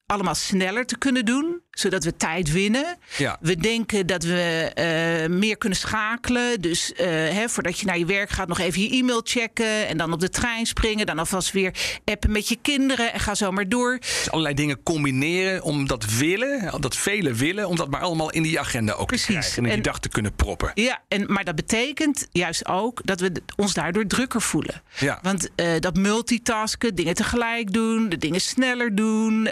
allemaal 0.06 0.34
sneller 0.34 0.86
te 0.86 0.98
kunnen 0.98 1.24
doen, 1.24 1.60
zodat 1.78 2.04
we 2.04 2.16
tijd 2.16 2.52
winnen. 2.52 2.98
Ja. 3.16 3.36
We 3.40 3.56
denken 3.56 4.06
dat 4.06 4.24
we 4.24 4.70
eh, 4.74 5.28
meer 5.28 5.56
kunnen 5.56 5.78
schakelen. 5.78 6.60
Dus 6.60 6.92
eh, 6.92 7.06
hè, 7.08 7.48
voordat 7.48 7.78
je 7.78 7.86
naar 7.86 7.98
je 7.98 8.06
werk 8.06 8.30
gaat, 8.30 8.48
nog 8.48 8.58
even 8.58 8.82
je 8.82 8.90
e-mail 8.90 9.20
checken. 9.24 9.86
En 9.86 9.96
dan 9.96 10.12
op 10.12 10.20
de 10.20 10.28
trein 10.28 10.66
springen. 10.66 11.06
Dan 11.06 11.18
alvast 11.18 11.52
weer 11.52 11.74
appen 12.04 12.32
met 12.32 12.48
je 12.48 12.58
kinderen. 12.62 13.12
En 13.12 13.20
ga 13.20 13.34
zo 13.34 13.52
maar 13.52 13.68
door. 13.68 13.98
Dus 13.98 14.30
allerlei 14.30 14.54
dingen 14.54 14.82
combineren 14.82 15.62
om 15.62 15.86
dat 15.86 16.16
willen, 16.18 16.80
dat 16.80 16.96
vele 16.96 17.34
willen, 17.34 17.68
om 17.68 17.76
dat 17.76 17.90
maar 17.90 18.00
allemaal 18.00 18.30
in 18.30 18.42
die 18.42 18.60
agenda 18.60 18.92
ook 18.92 19.06
Precies. 19.06 19.26
te 19.26 19.32
krijgen. 19.32 19.62
En 19.62 19.68
in 19.68 19.74
die 19.74 19.82
dag 19.82 20.00
te 20.00 20.08
kunnen 20.08 20.34
proppen. 20.34 20.70
Ja, 20.74 21.02
en, 21.08 21.32
maar 21.32 21.44
dat 21.44 21.54
betekent 21.54 22.26
juist 22.32 22.66
ook 22.66 23.00
dat 23.04 23.20
we 23.20 23.32
ons 23.56 23.74
daardoor 23.74 24.06
drukker 24.06 24.42
voelen. 24.42 24.82
Ja. 24.98 25.18
Want 25.22 25.48
eh, 25.54 25.72
dat 25.80 25.96
multitasken, 25.96 26.94
dingen 26.94 27.14
tegelijk 27.14 27.72
doen, 27.72 28.08
de 28.08 28.18
dingen 28.18 28.40
sneller 28.40 28.94
doen. 28.94 29.48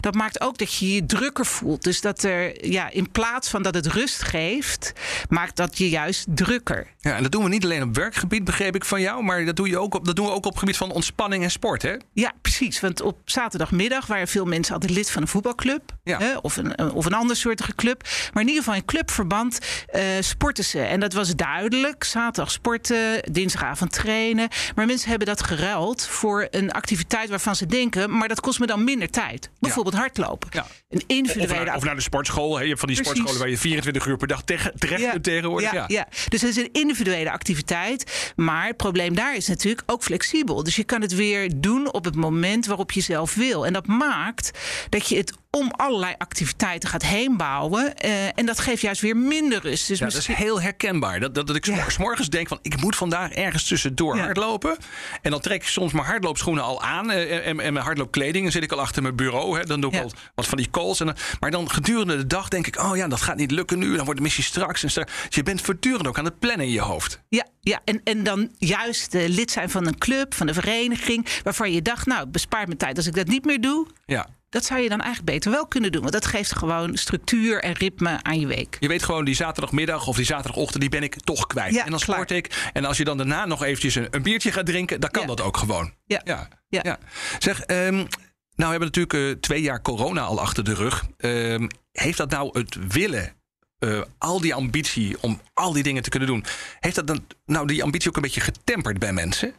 dat 0.00 0.14
maakt 0.14 0.40
ook 0.40 0.58
dat 0.58 0.74
je 0.74 0.94
je 0.94 1.06
drukker 1.06 1.46
voelt. 1.46 1.63
Dus 1.78 2.00
dat 2.00 2.22
er, 2.22 2.66
ja, 2.70 2.90
in 2.90 3.10
plaats 3.10 3.48
van 3.48 3.62
dat 3.62 3.74
het 3.74 3.86
rust 3.86 4.22
geeft, 4.22 4.92
maakt 5.28 5.56
dat 5.56 5.78
je 5.78 5.88
juist 5.88 6.26
drukker. 6.28 6.86
Ja, 7.00 7.16
en 7.16 7.22
dat 7.22 7.32
doen 7.32 7.42
we 7.42 7.48
niet 7.48 7.64
alleen 7.64 7.82
op 7.82 7.94
werkgebied, 7.94 8.44
begreep 8.44 8.74
ik 8.74 8.84
van 8.84 9.00
jou, 9.00 9.22
maar 9.22 9.44
dat, 9.44 9.56
doe 9.56 9.68
je 9.68 9.78
ook 9.78 9.94
op, 9.94 10.04
dat 10.04 10.16
doen 10.16 10.26
we 10.26 10.32
ook 10.32 10.46
op 10.46 10.50
het 10.50 10.58
gebied 10.58 10.76
van 10.76 10.90
ontspanning 10.90 11.42
en 11.42 11.50
sport, 11.50 11.82
hè? 11.82 11.94
Ja, 12.12 12.32
precies. 12.40 12.80
Want 12.80 13.00
op 13.00 13.18
zaterdagmiddag 13.24 14.06
waren 14.06 14.28
veel 14.28 14.44
mensen 14.44 14.74
altijd 14.74 14.92
lid 14.92 15.10
van 15.10 15.22
een 15.22 15.28
voetbalclub 15.28 15.82
Ja. 16.04 16.18
hè, 16.18 16.36
of, 16.36 16.56
een, 16.56 16.92
of 16.92 17.06
een 17.06 17.14
andersoortige 17.14 17.74
club. 17.74 18.02
Maar 18.32 18.42
in 18.42 18.48
ieder 18.48 18.62
geval 18.64 18.78
in 18.78 18.84
clubverband 18.84 19.58
eh, 19.86 20.02
sporten 20.20 20.64
ze. 20.64 20.80
En 20.80 21.00
dat 21.00 21.12
was 21.12 21.34
duidelijk. 21.36 22.04
Zaterdag 22.04 22.50
sporten, 22.52 23.22
dinsdagavond 23.32 23.92
trainen. 23.92 24.48
Maar 24.74 24.86
mensen 24.86 25.08
hebben 25.08 25.26
dat 25.26 25.42
geruild 25.42 26.06
voor 26.06 26.46
een 26.50 26.72
activiteit 26.72 27.28
waarvan 27.28 27.56
ze 27.56 27.66
denken, 27.66 28.16
maar 28.16 28.28
dat 28.28 28.40
kost 28.40 28.58
me 28.60 28.66
dan 28.66 28.84
minder 28.84 29.10
tijd. 29.10 29.50
Bijvoorbeeld 29.60 29.94
hardlopen. 29.94 30.48
Ja. 30.52 30.66
Een 30.88 30.98
Of 30.98 31.04
individuele 31.06 31.64
naar, 31.64 31.76
of 31.76 31.84
naar 31.84 31.94
de 31.94 32.00
sportschool. 32.00 32.54
Hè? 32.56 32.62
Je 32.62 32.68
hebt 32.68 32.80
van 32.80 32.88
die 32.88 32.96
Precies. 32.96 33.14
sportscholen 33.14 33.40
waar 33.46 33.50
je 33.50 33.58
24 33.60 34.06
uur 34.06 34.16
per 34.16 34.28
dag 34.28 34.42
terecht 34.42 35.10
kunt 35.10 35.22
tegenwoordig. 35.24 35.72
Ja, 35.72 35.84
ja. 35.86 36.06
Dus 36.28 36.40
het 36.40 36.50
is 36.50 36.56
een 36.56 36.72
individuele 36.72 37.30
activiteit. 37.30 38.32
Maar 38.36 38.66
het 38.66 38.76
probleem 38.76 39.14
daar 39.14 39.36
is 39.36 39.48
natuurlijk 39.48 39.82
ook 39.86 40.02
flexibel. 40.02 40.62
Dus 40.62 40.76
je 40.76 40.84
kan 40.84 41.00
het 41.00 41.14
weer 41.14 41.50
doen 41.56 41.92
op 41.92 42.04
het 42.04 42.14
moment 42.14 42.66
waarop 42.66 42.92
je 42.92 43.00
zelf 43.00 43.34
wil. 43.34 43.66
En 43.66 43.72
dat 43.72 43.86
maakt 43.86 44.50
dat 44.88 45.08
je 45.08 45.16
het 45.16 45.32
om 45.54 45.70
allerlei 45.70 46.14
activiteiten 46.18 46.88
gaat 46.88 47.02
heen 47.02 47.36
bouwen. 47.36 47.94
eh, 47.96 48.38
en 48.38 48.46
dat 48.46 48.60
geeft 48.60 48.82
juist 48.82 49.00
weer 49.00 49.16
minder 49.16 49.60
rust. 49.60 49.88
Dus 49.88 49.98
Ja, 49.98 50.04
dat 50.04 50.14
is 50.14 50.26
heel 50.26 50.60
herkenbaar. 50.60 51.20
Dat, 51.20 51.34
dat, 51.34 51.46
dat 51.46 51.56
ik 51.56 51.64
Ja. 51.66 51.90
s 51.90 51.96
morgens 51.96 52.28
denk 52.28 52.48
van 52.48 52.58
ik 52.62 52.80
moet 52.80 52.96
vandaag 52.96 53.30
ergens 53.32 53.64
tussendoor 53.64 54.16
Ja. 54.16 54.22
hardlopen. 54.24 54.76
En 55.22 55.30
dan 55.30 55.40
trek 55.40 55.62
ik 55.62 55.68
soms 55.68 55.92
mijn 55.92 56.06
hardloopschoenen 56.06 56.62
al 56.64 56.82
aan 56.82 57.10
eh, 57.10 57.46
en, 57.46 57.60
en 57.60 57.72
mijn 57.72 57.84
hardloopkleding. 57.84 58.46
En 58.46 58.52
zit 58.52 58.62
ik 58.62 58.72
al 58.72 58.80
achter 58.80 59.02
mijn 59.02 59.16
bureau. 59.16 59.58
Hè. 59.58 59.64
Dan 59.64 59.80
doe 59.80 59.92
ik 59.92 60.02
al 60.02 60.12
wat 60.34 60.46
van 60.46 60.58
die 60.58 60.70
calls. 60.70 61.00
En 61.00 61.06
dan, 61.06 61.16
maar 61.40 61.50
dan 61.50 61.70
gedurende 61.70 62.16
de 62.16 62.26
dag 62.26 62.48
denk 62.48 62.66
ik, 62.66 62.78
oh 62.82 62.96
ja, 62.96 63.08
dat 63.08 63.20
gaat 63.20 63.36
niet 63.36 63.50
lukken 63.50 63.78
nu. 63.78 63.94
Dan 63.96 64.04
wordt 64.04 64.16
de 64.20 64.24
missie 64.26 64.44
straks. 64.44 64.82
En 64.82 64.90
straks. 64.90 65.12
Dus 65.26 65.34
je 65.36 65.42
bent 65.42 65.60
voortdurend 65.60 66.06
ook 66.06 66.18
aan 66.18 66.24
het 66.24 66.38
plannen 66.38 66.66
in 66.66 66.72
je 66.72 66.80
hoofd. 66.80 67.20
Ja, 67.28 67.46
ja 67.60 67.80
en, 67.84 68.00
en 68.04 68.22
dan 68.22 68.50
juist 68.58 69.14
eh, 69.14 69.28
lid 69.28 69.50
zijn 69.50 69.70
van 69.70 69.86
een 69.86 69.98
club, 69.98 70.34
van 70.34 70.48
een 70.48 70.54
vereniging. 70.54 71.26
waarvan 71.42 71.72
je 71.72 71.82
dacht, 71.82 72.06
nou, 72.06 72.20
het 72.20 72.32
bespaart 72.32 72.68
me 72.68 72.76
tijd 72.76 72.96
als 72.96 73.06
ik 73.06 73.14
dat 73.14 73.26
niet 73.26 73.44
meer 73.44 73.60
doe. 73.60 73.86
Ja. 74.06 74.26
Dat 74.54 74.64
zou 74.64 74.80
je 74.80 74.88
dan 74.88 75.00
eigenlijk 75.00 75.32
beter 75.32 75.50
wel 75.50 75.66
kunnen 75.66 75.92
doen. 75.92 76.00
Want 76.00 76.12
dat 76.12 76.26
geeft 76.26 76.56
gewoon 76.56 76.96
structuur 76.96 77.62
en 77.62 77.72
ritme 77.72 78.18
aan 78.22 78.40
je 78.40 78.46
week. 78.46 78.76
Je 78.80 78.88
weet 78.88 79.02
gewoon, 79.02 79.24
die 79.24 79.34
zaterdagmiddag 79.34 80.06
of 80.06 80.16
die 80.16 80.24
zaterdagochtend, 80.24 80.80
die 80.80 80.90
ben 80.90 81.02
ik 81.02 81.16
toch 81.20 81.46
kwijt. 81.46 81.74
Ja, 81.74 81.84
en 81.84 81.90
dan 81.90 82.00
sport 82.00 82.30
ik. 82.30 82.70
En 82.72 82.84
als 82.84 82.96
je 82.96 83.04
dan 83.04 83.16
daarna 83.16 83.46
nog 83.46 83.62
eventjes 83.62 83.94
een, 83.94 84.06
een 84.10 84.22
biertje 84.22 84.52
gaat 84.52 84.66
drinken, 84.66 85.00
dan 85.00 85.10
kan 85.10 85.22
Ja. 85.22 85.28
dat 85.28 85.40
ook 85.40 85.56
gewoon. 85.56 85.94
Ja. 86.06 86.20
Ja. 86.24 86.48
Ja. 86.68 86.80
ja. 86.82 86.98
Zeg, 87.38 87.60
ehm, 87.60 87.94
nou 87.94 88.06
we 88.54 88.64
hebben 88.64 88.80
natuurlijk 88.80 89.14
eh, 89.14 89.30
twee 89.40 89.62
jaar 89.62 89.82
corona 89.82 90.22
al 90.22 90.40
achter 90.40 90.64
de 90.64 90.74
rug. 90.74 91.04
Ehm, 91.16 91.68
heeft 91.92 92.18
dat 92.18 92.30
nou 92.30 92.58
het 92.58 92.76
willen, 92.88 93.32
eh, 93.78 94.00
al 94.18 94.40
die 94.40 94.54
ambitie 94.54 95.16
om 95.20 95.40
al 95.54 95.72
die 95.72 95.82
dingen 95.82 96.02
te 96.02 96.10
kunnen 96.10 96.28
doen, 96.28 96.44
heeft 96.80 96.94
dat 96.96 97.06
dan 97.06 97.26
nou 97.46 97.66
die 97.66 97.82
ambitie 97.82 98.08
ook 98.08 98.16
een 98.16 98.22
beetje 98.22 98.40
getemperd 98.40 98.98
bij 98.98 99.12
mensen? 99.12 99.54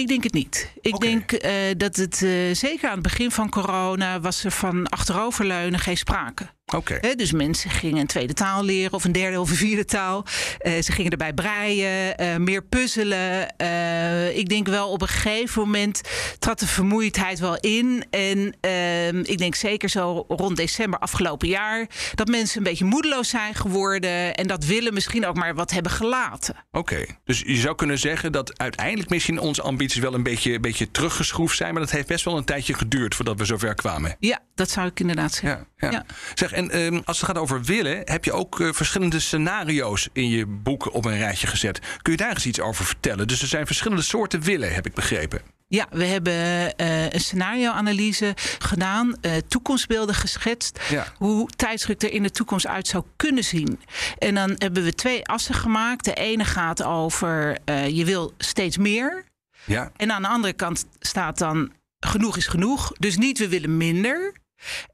Ik 0.00 0.08
denk 0.08 0.22
het 0.22 0.32
niet. 0.32 0.72
Ik 0.80 1.00
denk 1.00 1.32
eh, 1.32 1.52
dat 1.76 1.96
het 1.96 2.22
eh, 2.22 2.30
zeker 2.52 2.88
aan 2.88 2.94
het 2.94 3.02
begin 3.02 3.30
van 3.30 3.50
corona 3.50 4.20
was 4.20 4.44
er 4.44 4.50
van 4.50 4.86
achteroverleunen 4.88 5.80
geen 5.80 5.96
sprake. 5.96 6.46
Oké. 6.76 7.14
Dus 7.16 7.32
mensen 7.32 7.70
gingen 7.70 8.00
een 8.00 8.06
tweede 8.06 8.32
taal 8.32 8.64
leren 8.64 8.92
of 8.92 9.04
een 9.04 9.12
derde 9.12 9.40
of 9.40 9.50
een 9.50 9.56
vierde 9.56 9.84
taal. 9.84 10.24
Eh, 10.58 10.72
ze 10.82 10.92
gingen 10.92 11.10
erbij 11.10 11.32
breien, 11.32 12.16
eh, 12.16 12.36
meer 12.36 12.62
puzzelen. 12.62 13.56
Eh, 13.56 14.36
ik 14.36 14.48
denk 14.48 14.66
wel 14.66 14.88
op 14.88 15.02
een 15.02 15.08
gegeven 15.08 15.62
moment 15.62 16.00
trad 16.38 16.58
de 16.58 16.66
vermoeidheid 16.66 17.38
wel 17.38 17.56
in. 17.56 18.04
En 18.10 18.54
ehm, 18.60 19.18
ik 19.18 19.38
denk 19.38 19.54
zeker 19.54 19.88
zo 19.88 20.24
rond 20.28 20.56
december 20.56 21.00
afgelopen 21.00 21.48
jaar 21.48 21.86
dat 22.14 22.28
mensen 22.28 22.58
een 22.58 22.64
beetje 22.64 22.84
moedeloos 22.84 23.28
zijn 23.28 23.54
geworden 23.54 24.34
en 24.34 24.46
dat 24.46 24.64
willen 24.64 24.94
misschien 24.94 25.26
ook 25.26 25.36
maar 25.36 25.54
wat 25.54 25.70
hebben 25.70 25.92
gelaten. 25.92 26.54
Oké, 26.70 27.04
dus 27.24 27.42
je 27.46 27.56
zou 27.56 27.74
kunnen 27.74 27.98
zeggen 27.98 28.32
dat 28.32 28.58
uiteindelijk 28.58 29.10
misschien 29.10 29.38
onze 29.38 29.62
ambities 29.62 30.00
wel 30.00 30.14
een 30.14 30.22
beetje, 30.22 30.54
een 30.54 30.60
beetje 30.60 30.90
teruggeschroefd 30.90 31.56
zijn. 31.56 31.72
Maar 31.72 31.82
dat 31.82 31.90
heeft 31.90 32.06
best 32.06 32.24
wel 32.24 32.36
een 32.36 32.44
tijdje 32.44 32.74
geduurd 32.74 33.14
voordat 33.14 33.38
we 33.38 33.44
zover 33.44 33.74
kwamen. 33.74 34.16
Ja, 34.18 34.38
dat 34.54 34.70
zou 34.70 34.86
ik 34.86 35.00
inderdaad 35.00 35.32
zeggen. 35.32 35.66
Ja, 35.76 35.90
ja. 35.90 35.92
Ja. 35.92 36.04
Zeg, 36.34 36.52
en 36.60 36.70
ehm, 36.70 37.00
als 37.04 37.16
het 37.16 37.26
gaat 37.26 37.38
over 37.38 37.62
willen, 37.62 38.02
heb 38.04 38.24
je 38.24 38.32
ook 38.32 38.60
eh, 38.60 38.72
verschillende 38.72 39.20
scenario's 39.20 40.08
in 40.12 40.28
je 40.28 40.46
boek 40.46 40.94
op 40.94 41.04
een 41.04 41.18
rijtje 41.18 41.46
gezet. 41.46 41.80
Kun 42.02 42.12
je 42.12 42.18
daar 42.18 42.30
eens 42.30 42.46
iets 42.46 42.60
over 42.60 42.84
vertellen? 42.84 43.28
Dus 43.28 43.42
er 43.42 43.48
zijn 43.48 43.66
verschillende 43.66 44.02
soorten 44.02 44.40
willen, 44.40 44.74
heb 44.74 44.86
ik 44.86 44.94
begrepen. 44.94 45.40
Ja, 45.68 45.86
we 45.90 46.04
hebben 46.04 46.76
eh, 46.76 47.12
een 47.12 47.20
scenario-analyse 47.20 48.34
gedaan, 48.58 49.16
eh, 49.20 49.32
toekomstbeelden 49.48 50.14
geschetst. 50.14 50.80
Ja. 50.90 51.06
Hoe 51.16 51.48
tijdsdruk 51.56 52.02
er 52.02 52.12
in 52.12 52.22
de 52.22 52.30
toekomst 52.30 52.66
uit 52.66 52.88
zou 52.88 53.04
kunnen 53.16 53.44
zien. 53.44 53.80
En 54.18 54.34
dan 54.34 54.54
hebben 54.58 54.84
we 54.84 54.94
twee 54.94 55.26
assen 55.26 55.54
gemaakt. 55.54 56.04
De 56.04 56.14
ene 56.14 56.44
gaat 56.44 56.82
over 56.82 57.58
je 57.88 58.04
wil 58.04 58.32
steeds 58.38 58.76
meer. 58.76 59.24
Ja, 59.64 59.92
En 59.96 60.12
aan 60.12 60.22
de 60.22 60.28
andere 60.28 60.52
kant 60.52 60.84
staat 60.98 61.38
dan 61.38 61.72
genoeg 62.00 62.36
is 62.36 62.46
genoeg. 62.46 62.92
Dus 62.98 63.16
niet 63.16 63.38
we 63.38 63.48
willen 63.48 63.76
minder. 63.76 64.32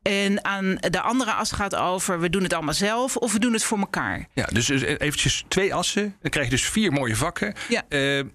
En 0.03 0.45
aan 0.45 0.77
de 0.81 1.01
andere 1.01 1.33
as 1.33 1.53
gaat 1.53 1.75
over 1.75 2.21
we 2.21 2.31
doen 2.31 2.43
het 2.43 2.53
allemaal 2.55 2.75
zelf 2.75 3.17
of 3.17 3.33
we 3.33 3.39
doen 3.39 3.53
het 3.53 3.65
voor 3.65 3.79
elkaar. 3.79 4.27
ja 4.35 4.45
dus 4.53 4.71
eh, 4.71 4.91
eventjes 4.99 5.45
twee 5.49 5.75
assen. 5.75 6.17
Dan 6.21 6.31
krijg 6.31 6.47
je 6.47 6.53
dus 6.53 6.69
vier 6.69 6.93
mooie 6.93 7.17
vakken. 7.17 7.55
Ja. 7.69 7.83
Eh, 7.89 8.19
eh, 8.19 8.27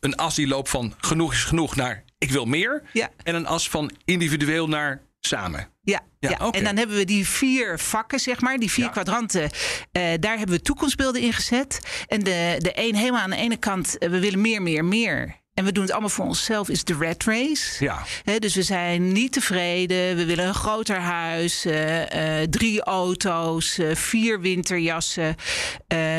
een 0.00 0.16
as 0.16 0.34
die 0.34 0.46
loopt 0.48 0.68
van 0.68 0.94
genoeg 0.98 1.32
is 1.32 1.44
genoeg 1.44 1.76
naar 1.76 2.04
ik 2.18 2.30
wil 2.30 2.44
meer. 2.44 2.82
Ja. 2.92 3.08
En 3.22 3.34
een 3.34 3.46
as 3.46 3.68
van 3.68 3.90
individueel 4.04 4.68
naar 4.68 5.02
samen. 5.20 5.68
Ja, 5.82 6.00
Ja, 6.18 6.38
en 6.50 6.64
dan 6.64 6.76
hebben 6.76 6.96
we 6.96 7.04
die 7.04 7.28
vier 7.28 7.78
vakken, 7.78 8.18
zeg 8.20 8.40
maar, 8.40 8.56
die 8.58 8.70
vier 8.70 8.84
Ja. 8.84 8.90
kwadranten. 8.90 9.50
eh, 9.92 10.02
daar 10.20 10.38
hebben 10.38 10.56
we 10.56 10.62
toekomstbeelden 10.62 11.20
in 11.22 11.32
gezet. 11.32 11.80
En 12.06 12.22
de, 12.24 12.54
de 12.58 12.72
een 12.74 12.94
helemaal 12.94 13.20
aan 13.20 13.30
de 13.30 13.36
ene 13.36 13.56
kant, 13.56 13.96
we 13.98 14.20
willen 14.20 14.40
meer, 14.40 14.62
meer, 14.62 14.84
meer. 14.84 15.36
En 15.60 15.66
we 15.66 15.72
doen 15.72 15.82
het 15.82 15.92
allemaal 15.92 16.10
voor 16.10 16.24
onszelf, 16.24 16.68
is 16.68 16.84
de 16.84 16.96
red 16.98 17.24
race. 17.24 17.84
Ja. 17.84 18.02
Dus 18.38 18.54
we 18.54 18.62
zijn 18.62 19.12
niet 19.12 19.32
tevreden. 19.32 20.16
We 20.16 20.24
willen 20.24 20.46
een 20.46 20.54
groter 20.54 20.96
huis, 20.96 21.64
eh, 21.64 22.40
eh, 22.42 22.48
drie 22.50 22.82
auto's, 22.82 23.78
eh, 23.78 23.94
vier 23.94 24.40
winterjassen. 24.40 25.36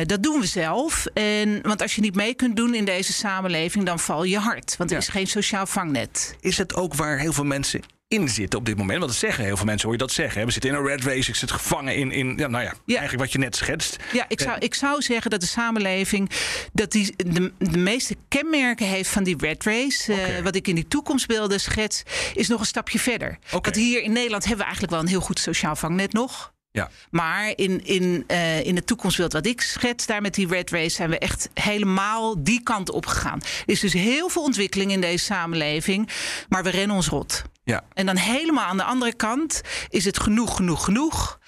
Dat 0.06 0.24
doen 0.24 0.40
we 0.40 0.46
zelf. 0.48 1.06
En, 1.14 1.62
want 1.62 1.82
als 1.82 1.96
je 1.96 2.02
niet 2.02 2.16
mee 2.16 2.34
kunt 2.34 2.56
doen 2.56 2.76
in 2.76 2.86
deze 2.86 3.14
samenleving, 3.14 3.86
dan 3.86 4.00
val 4.00 4.24
je 4.24 4.38
hard. 4.38 4.76
Want 4.78 4.90
er 4.90 4.96
Ja. 4.96 5.02
is 5.02 5.08
geen 5.10 5.28
sociaal 5.28 5.66
vangnet. 5.66 6.36
Is 6.40 6.58
het 6.58 6.76
ook 6.76 6.94
waar 6.94 7.20
heel 7.20 7.34
veel 7.34 7.44
mensen 7.44 7.82
in 8.12 8.30
zitten 8.30 8.60
op 8.60 8.66
dit 8.66 8.78
moment? 8.78 9.00
Want 9.00 9.12
dat 9.12 9.20
zeggen 9.20 9.44
heel 9.44 9.56
veel 9.58 9.66
mensen, 9.66 9.84
hoor 9.90 9.98
je 9.98 10.04
dat 10.04 10.12
zeggen. 10.12 10.40
hè? 10.40 10.46
We 10.46 10.52
zitten 10.52 10.70
in 10.72 10.76
een 10.78 10.86
red 10.86 11.04
race, 11.04 11.30
ik 11.30 11.36
zit 11.36 11.52
gevangen 11.52 11.96
in, 11.96 12.12
in 12.12 12.34
ja, 12.38 12.48
nou 12.48 12.64
ja, 12.64 12.74
Ja. 12.86 12.98
eigenlijk 12.98 13.20
wat 13.24 13.32
je 13.32 13.38
net 13.38 13.56
schetst. 13.56 13.96
Ja, 14.14 14.26
ik 14.28 14.40
zou, 14.42 14.58
ik 14.60 14.74
zou 14.76 15.02
zeggen 15.02 15.32
dat 15.32 15.40
de 15.42 15.48
samenleving 15.48 16.30
dat 16.74 16.92
die 16.92 17.14
de, 17.18 17.52
de 17.58 17.78
meeste 17.78 18.16
kenmerken 18.28 18.86
heeft 18.88 19.10
van 19.10 19.24
die 19.24 19.36
red 19.38 19.64
race. 19.64 20.14
Eh, 20.14 20.44
wat 20.44 20.56
ik 20.56 20.68
in 20.68 20.76
die 20.76 20.88
toekomstbeelden 20.88 21.60
schets, 21.60 22.04
is 22.34 22.48
nog 22.48 22.60
een 22.60 22.66
stapje 22.66 23.00
verder. 23.00 23.38
Oké. 23.52 23.62
Want 23.62 23.76
hier 23.76 24.02
in 24.02 24.12
Nederland 24.12 24.42
hebben 24.42 24.58
we 24.60 24.64
eigenlijk 24.72 24.94
wel 24.94 25.02
een 25.02 25.10
heel 25.10 25.22
goed 25.22 25.40
sociaal 25.40 25.76
vangnet 25.76 26.14
nog. 26.14 26.54
Ja. 26.72 26.90
Maar 27.10 27.54
in, 27.56 27.86
in, 27.86 28.24
eh, 28.28 28.66
in 28.66 28.76
het 28.76 28.88
toekomstbeeld 28.88 29.34
wat 29.34 29.46
ik 29.46 29.62
schets, 29.62 30.06
daar 30.06 30.22
met 30.22 30.34
die 30.34 30.48
red 30.48 30.70
race, 30.70 30.90
zijn 30.90 31.10
we 31.10 31.18
echt 31.18 31.50
helemaal 31.54 32.44
die 32.44 32.64
kant 32.64 32.90
op 32.90 33.06
gegaan. 33.06 33.40
Er 33.42 33.64
is 33.66 33.80
dus 33.80 33.94
heel 33.94 34.30
veel 34.30 34.44
ontwikkeling 34.44 34.92
in 34.92 35.02
deze 35.02 35.26
samenleving, 35.26 36.10
maar 36.50 36.64
we 36.64 36.70
rennen 36.70 36.96
ons 36.96 37.08
rot. 37.08 37.44
Ja. 37.64 37.84
En 37.94 38.06
dan 38.06 38.18
helemaal 38.18 38.66
aan 38.66 38.78
de 38.78 38.84
andere 38.84 39.14
kant 39.14 39.62
is 39.90 40.06
het 40.06 40.20
genoeg, 40.20 40.56
genoeg, 40.56 40.84
genoeg. 40.84 41.40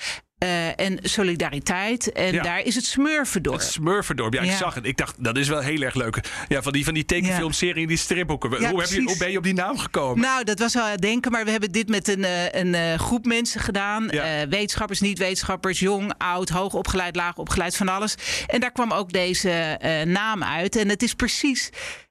Eh, 0.44 0.86
en 0.86 0.98
solidariteit. 1.02 2.12
En 2.12 2.34
Ja. 2.34 2.44
daar 2.44 2.60
is 2.60 2.76
het 2.76 2.86
smurfen 2.86 3.44
door. 3.44 3.54
Het 3.54 3.64
Smurfendorp, 3.64 4.34
ja, 4.34 4.42
ik 4.42 4.50
Ja. 4.50 4.58
zag 4.58 4.74
het. 4.74 4.86
Ik 4.86 4.98
dacht, 4.98 5.24
dat 5.24 5.38
is 5.38 5.48
wel 5.48 5.60
heel 5.60 5.82
erg 5.82 5.94
leuk. 5.94 6.20
Ja, 6.48 6.62
van 6.62 6.72
die, 6.74 6.84
van 6.84 6.94
die 6.94 7.06
tekenfilmserie, 7.06 7.88
die 7.88 7.98
stripboeken. 7.98 8.50
Hoe, 8.50 8.80
heb 8.82 8.90
je, 8.90 9.02
hoe 9.02 9.18
ben 9.18 9.32
je 9.32 9.38
op 9.38 9.44
die 9.44 9.54
naam 9.54 9.78
gekomen? 9.78 10.22
Nou, 10.22 10.44
dat 10.44 10.60
was 10.60 10.74
wel 10.74 10.86
het 10.86 11.02
denken, 11.02 11.32
maar 11.32 11.46
we 11.46 11.52
hebben 11.52 11.72
dit 11.72 11.90
met 11.90 12.08
een, 12.08 12.24
eh, 12.24 12.62
een 12.62 12.76
eh, 12.76 12.94
groep 13.00 13.26
mensen 13.26 13.60
gedaan. 13.62 14.08
Wetenschappers, 14.50 15.00
niet-wetenschappers, 15.00 15.80
jong, 15.80 16.14
oud, 16.18 16.50
hoog 16.50 16.74
opgeleid, 16.74 17.16
laag 17.16 17.38
opgeleid, 17.38 17.76
van 17.76 17.88
alles. 17.90 18.16
En 18.48 18.60
daar 18.60 18.72
kwam 18.72 18.92
ook 18.92 19.12
deze 19.12 19.78
naam 20.06 20.44
uit. 20.44 20.76
En 20.76 20.90
het 20.90 21.04
is 21.04 21.14
precies. 21.14 21.70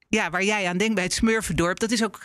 Ja, 0.08 0.30
waar 0.30 0.44
jij 0.44 0.66
aan 0.68 0.76
denkt 0.76 0.94
bij 0.94 1.04
het 1.04 1.12
Smurfendorp, 1.12 1.78
dat 1.80 1.90
is 1.90 2.04
ook 2.04 2.20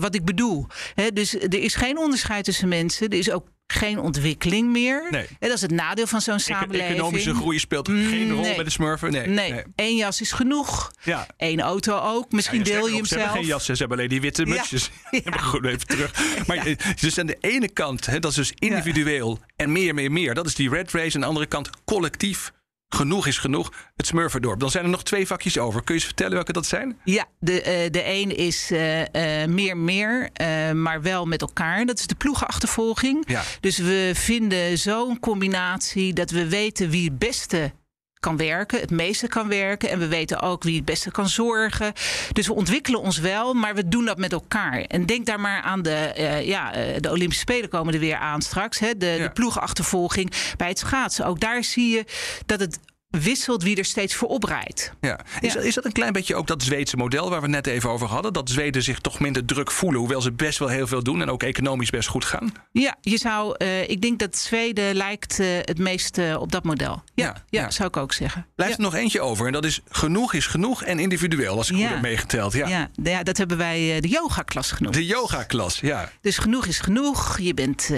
wat 0.00 0.14
ik 0.14 0.24
bedoel. 0.24 0.66
Dus 1.12 1.34
er 1.34 1.54
is 1.62 1.74
geen 1.74 1.98
onderscheid 1.98 2.44
tussen 2.44 2.68
mensen. 2.68 3.08
Er 3.08 3.18
is 3.18 3.30
ook 3.30 3.46
geen 3.72 3.98
ontwikkeling 3.98 4.70
meer. 4.72 5.06
Nee. 5.10 5.26
Dat 5.38 5.50
is 5.50 5.60
het 5.60 5.70
nadeel 5.70 6.06
van 6.06 6.20
zo'n 6.20 6.38
samenleving. 6.38 6.90
Economische 6.90 7.34
groei 7.34 7.58
speelt 7.58 7.88
geen 7.88 8.30
rol 8.30 8.40
nee. 8.42 8.54
bij 8.54 8.64
de 8.64 8.70
smurfen. 8.70 9.10
Nee. 9.12 9.26
Nee, 9.26 9.62
één 9.74 9.96
jas 9.96 10.20
is 10.20 10.32
genoeg. 10.32 10.92
Ja. 11.02 11.26
Eén 11.36 11.60
auto 11.60 11.98
ook. 11.98 12.32
Misschien 12.32 12.58
Ja, 12.58 12.64
deel 12.64 12.84
je 12.86 12.88
hem 12.90 12.98
nog, 12.98 13.06
ze 13.06 13.14
hebben 13.14 13.32
zelf. 13.32 13.38
geen 13.38 13.48
jassen, 13.48 13.74
ze 13.74 13.80
hebben 13.80 13.98
alleen 13.98 14.10
die 14.10 14.20
witte 14.20 14.46
Ja. 14.46 14.54
mutsjes. 14.54 14.90
Ja. 15.24 15.38
Goed, 15.48 15.64
even 15.64 15.86
terug. 15.86 16.12
Maar 16.46 16.56
eh, 16.56 16.76
dus 17.00 17.18
aan 17.18 17.26
de 17.26 17.36
ene 17.40 17.68
kant, 17.68 18.06
hè, 18.06 18.18
dat 18.18 18.30
is 18.30 18.36
dus 18.36 18.52
individueel 18.54 19.38
en 19.56 19.72
meer, 19.72 19.94
meer, 19.94 20.12
meer. 20.12 20.34
Dat 20.34 20.46
is 20.46 20.54
die 20.54 20.70
red 20.70 20.90
race. 20.92 21.06
En 21.06 21.14
aan 21.14 21.20
de 21.20 21.26
andere 21.26 21.46
kant 21.46 21.70
collectief 21.84 22.52
genoeg 22.88 23.26
is 23.26 23.38
genoeg, 23.38 23.72
het 23.96 24.06
Smurfendorp. 24.06 24.60
Dan 24.60 24.70
zijn 24.70 24.84
er 24.84 24.90
nog 24.90 25.02
twee 25.02 25.26
vakjes 25.26 25.58
over. 25.58 25.82
Kun 25.82 25.94
je 25.94 26.00
eens 26.00 26.04
vertellen 26.08 26.34
welke 26.34 26.52
dat 26.52 26.66
zijn? 26.66 26.98
Ja, 27.04 27.26
de, 27.40 27.52
uh, 27.52 27.90
de 27.90 28.02
een 28.06 28.36
is 28.36 28.70
uh, 28.70 29.00
uh, 29.00 29.06
meer 29.46 29.76
meer, 29.76 30.30
maar 30.74 31.02
wel 31.02 31.26
met 31.26 31.40
elkaar. 31.40 31.86
Dat 31.86 31.98
is 31.98 32.06
de 32.06 32.14
ploegenachtervolging. 32.14 33.24
Ja. 33.26 33.42
Dus 33.60 33.78
we 33.78 34.10
vinden 34.14 34.78
zo'n 34.78 35.20
combinatie 35.20 36.12
dat 36.12 36.30
we 36.30 36.48
weten 36.48 36.90
wie 36.90 37.04
het 37.04 37.18
beste 37.18 37.72
kan 38.20 38.36
werken, 38.36 38.80
het 38.80 38.90
meeste 38.90 39.26
kan 39.28 39.48
werken. 39.48 39.90
En 39.90 39.98
we 39.98 40.08
weten 40.08 40.40
ook 40.40 40.62
wie 40.62 40.76
het 40.76 40.84
beste 40.84 41.10
kan 41.10 41.28
zorgen. 41.28 41.92
Dus 42.32 42.46
we 42.46 42.54
ontwikkelen 42.54 43.00
ons 43.00 43.18
wel, 43.18 43.54
maar 43.54 43.74
we 43.74 43.88
doen 43.88 44.04
dat 44.04 44.18
met 44.18 44.32
elkaar. 44.32 44.80
En 44.80 45.06
denk 45.06 45.26
daar 45.26 45.40
maar 45.40 45.62
aan 45.62 45.82
de, 45.82 46.14
uh, 46.18 46.46
ja, 46.46 46.70
de 47.00 47.10
Olympische 47.10 47.40
Spelen 47.42 47.68
komen 47.68 47.94
er 47.94 48.00
weer 48.00 48.16
aan 48.16 48.42
straks. 48.42 48.78
Hè? 48.78 48.96
De, 48.96 49.06
Ja. 49.06 49.22
de 49.22 49.30
ploegenachtervolging 49.30 50.32
bij 50.56 50.68
het 50.68 50.78
schaatsen. 50.78 51.26
Ook 51.26 51.40
daar 51.40 51.64
zie 51.64 51.88
je 51.96 52.04
dat 52.46 52.60
het 52.60 52.78
wisselt 53.10 53.62
wie 53.62 53.76
er 53.76 53.84
steeds 53.84 54.14
voor 54.14 54.28
oprijdt. 54.28 54.92
Ja. 55.00 55.20
Is, 55.40 55.52
Ja. 55.52 55.60
is 55.60 55.74
dat 55.74 55.84
een 55.84 55.92
klein 55.92 56.12
beetje 56.12 56.34
ook 56.34 56.46
dat 56.46 56.62
Zweedse 56.62 56.96
model 56.96 57.30
waar 57.30 57.38
we 57.40 57.46
het 57.46 57.54
net 57.54 57.66
even 57.66 57.90
over 57.90 58.06
hadden? 58.06 58.32
Dat 58.32 58.50
Zweden 58.50 58.82
zich 58.82 58.98
toch 58.98 59.20
minder 59.20 59.44
druk 59.44 59.70
voelen, 59.70 60.00
hoewel 60.00 60.20
ze 60.20 60.32
best 60.32 60.58
wel 60.58 60.68
heel 60.68 60.86
veel 60.86 61.02
doen 61.02 61.22
en 61.22 61.30
ook 61.30 61.42
economisch 61.42 61.90
best 61.90 62.08
goed 62.08 62.24
gaan? 62.24 62.52
Ja, 62.72 62.96
je 63.00 63.18
zou, 63.18 63.54
eh, 63.56 63.88
ik 63.88 64.00
denk 64.00 64.18
dat 64.18 64.36
Zweden 64.36 64.94
lijkt 64.94 65.40
eh, 65.40 65.46
het 65.60 65.78
meest 65.78 66.18
eh, 66.18 66.40
op 66.40 66.52
dat 66.52 66.64
model. 66.64 67.02
Ja, 67.14 67.24
Ja, 67.24 67.34
ja, 67.48 67.60
ja. 67.60 67.70
zou 67.70 67.88
ik 67.88 67.96
ook 67.96 68.12
zeggen. 68.12 68.46
Blijft 68.54 68.74
er 68.76 68.80
nog 68.82 68.94
eentje 68.94 69.20
over 69.20 69.46
en 69.46 69.52
dat 69.52 69.64
is 69.64 69.80
genoeg 69.88 70.34
is 70.34 70.46
genoeg 70.46 70.82
en 70.84 70.98
individueel, 70.98 71.56
als 71.56 71.70
ik 71.70 71.76
goed 71.76 71.88
heb 71.88 72.00
meegeteld. 72.00 72.52
Ja. 72.52 72.88
Ja. 72.94 73.22
dat 73.22 73.36
hebben 73.36 73.56
wij 73.56 74.00
de 74.00 74.08
yoga-klas 74.08 74.70
genoemd. 74.72 74.94
De 74.94 75.06
yoga-klas, 75.06 75.80
ja. 75.80 76.10
Dus 76.20 76.38
genoeg 76.38 76.66
is 76.66 76.78
genoeg. 76.78 77.38
Je 77.38 77.54
bent 77.54 77.90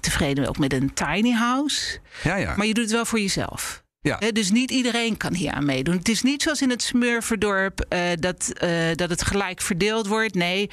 tevreden 0.00 0.48
ook 0.48 0.58
met 0.58 0.72
een 0.72 0.94
tiny 0.94 1.30
house. 1.32 1.98
Ja, 2.22 2.36
ja. 2.36 2.54
Maar 2.56 2.66
je 2.66 2.74
doet 2.74 2.84
het 2.84 2.92
wel 2.92 3.04
voor 3.04 3.20
jezelf. 3.20 3.84
Ja. 4.06 4.30
Dus 4.30 4.50
niet 4.50 4.70
iedereen 4.70 5.16
kan 5.16 5.34
hier 5.34 5.50
aan 5.50 5.64
meedoen. 5.64 5.96
Het 5.96 6.08
is 6.08 6.22
niet 6.22 6.42
zoals 6.42 6.62
in 6.62 6.70
het 6.70 6.82
Smurfendorp 6.82 7.80
eh, 7.88 8.00
dat, 8.20 8.50
eh, 8.52 8.70
dat 8.94 9.10
het 9.10 9.22
gelijk 9.22 9.60
verdeeld 9.60 10.06
wordt. 10.06 10.34
Nee, 10.34 10.70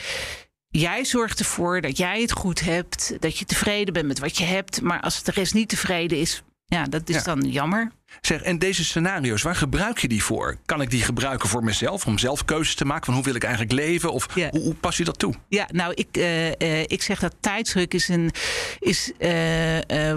jij 0.70 1.06
zorgt 1.06 1.40
ervoor 1.40 1.82
dat 1.82 1.98
jij 1.98 2.22
het 2.22 2.32
goed 2.32 2.60
hebt. 2.60 3.14
Dat 3.20 3.38
je 3.38 3.46
tevreden 3.46 3.94
bent 3.94 4.08
met 4.08 4.20
wat 4.20 4.38
je 4.38 4.44
hebt. 4.44 4.82
Maar 4.82 5.00
als 5.02 5.24
de 5.24 5.32
rest 5.32 5.54
niet 5.54 5.70
tevreden 5.70 6.18
is, 6.20 6.44
ja, 6.66 6.84
dat 6.84 7.10
is 7.10 7.16
Ja. 7.16 7.22
dan 7.24 7.42
jammer. 7.42 7.92
Zeg, 8.22 8.42
en 8.42 8.60
deze 8.60 8.84
scenario's, 8.84 9.42
waar 9.42 9.56
gebruik 9.56 9.98
je 10.00 10.08
die 10.08 10.24
voor? 10.24 10.58
Kan 10.66 10.82
ik 10.82 10.90
die 10.90 11.02
gebruiken 11.02 11.50
voor 11.50 11.64
mezelf, 11.64 12.06
om 12.06 12.18
zelf 12.18 12.46
keuzes 12.46 12.76
te 12.76 12.86
maken 12.86 13.06
van 13.06 13.14
hoe 13.14 13.24
wil 13.24 13.36
ik 13.36 13.44
eigenlijk 13.44 13.74
leven? 13.74 14.12
Of 14.12 14.28
Ja. 14.36 14.50
hoe, 14.50 14.62
hoe 14.62 14.74
pas 14.74 14.98
je 14.98 15.04
dat 15.04 15.20
toe? 15.20 15.34
Ja, 15.48 15.68
nou, 15.72 15.94
ik, 15.94 16.08
eh, 16.12 16.48
eh, 16.62 16.86
ik 16.88 17.02
zeg 17.02 17.20
dat 17.20 17.36
tijdsdruk 17.40 17.94
is 17.94 18.08
een, 18.08 18.32
is, 18.80 19.12
eh, 19.18 19.30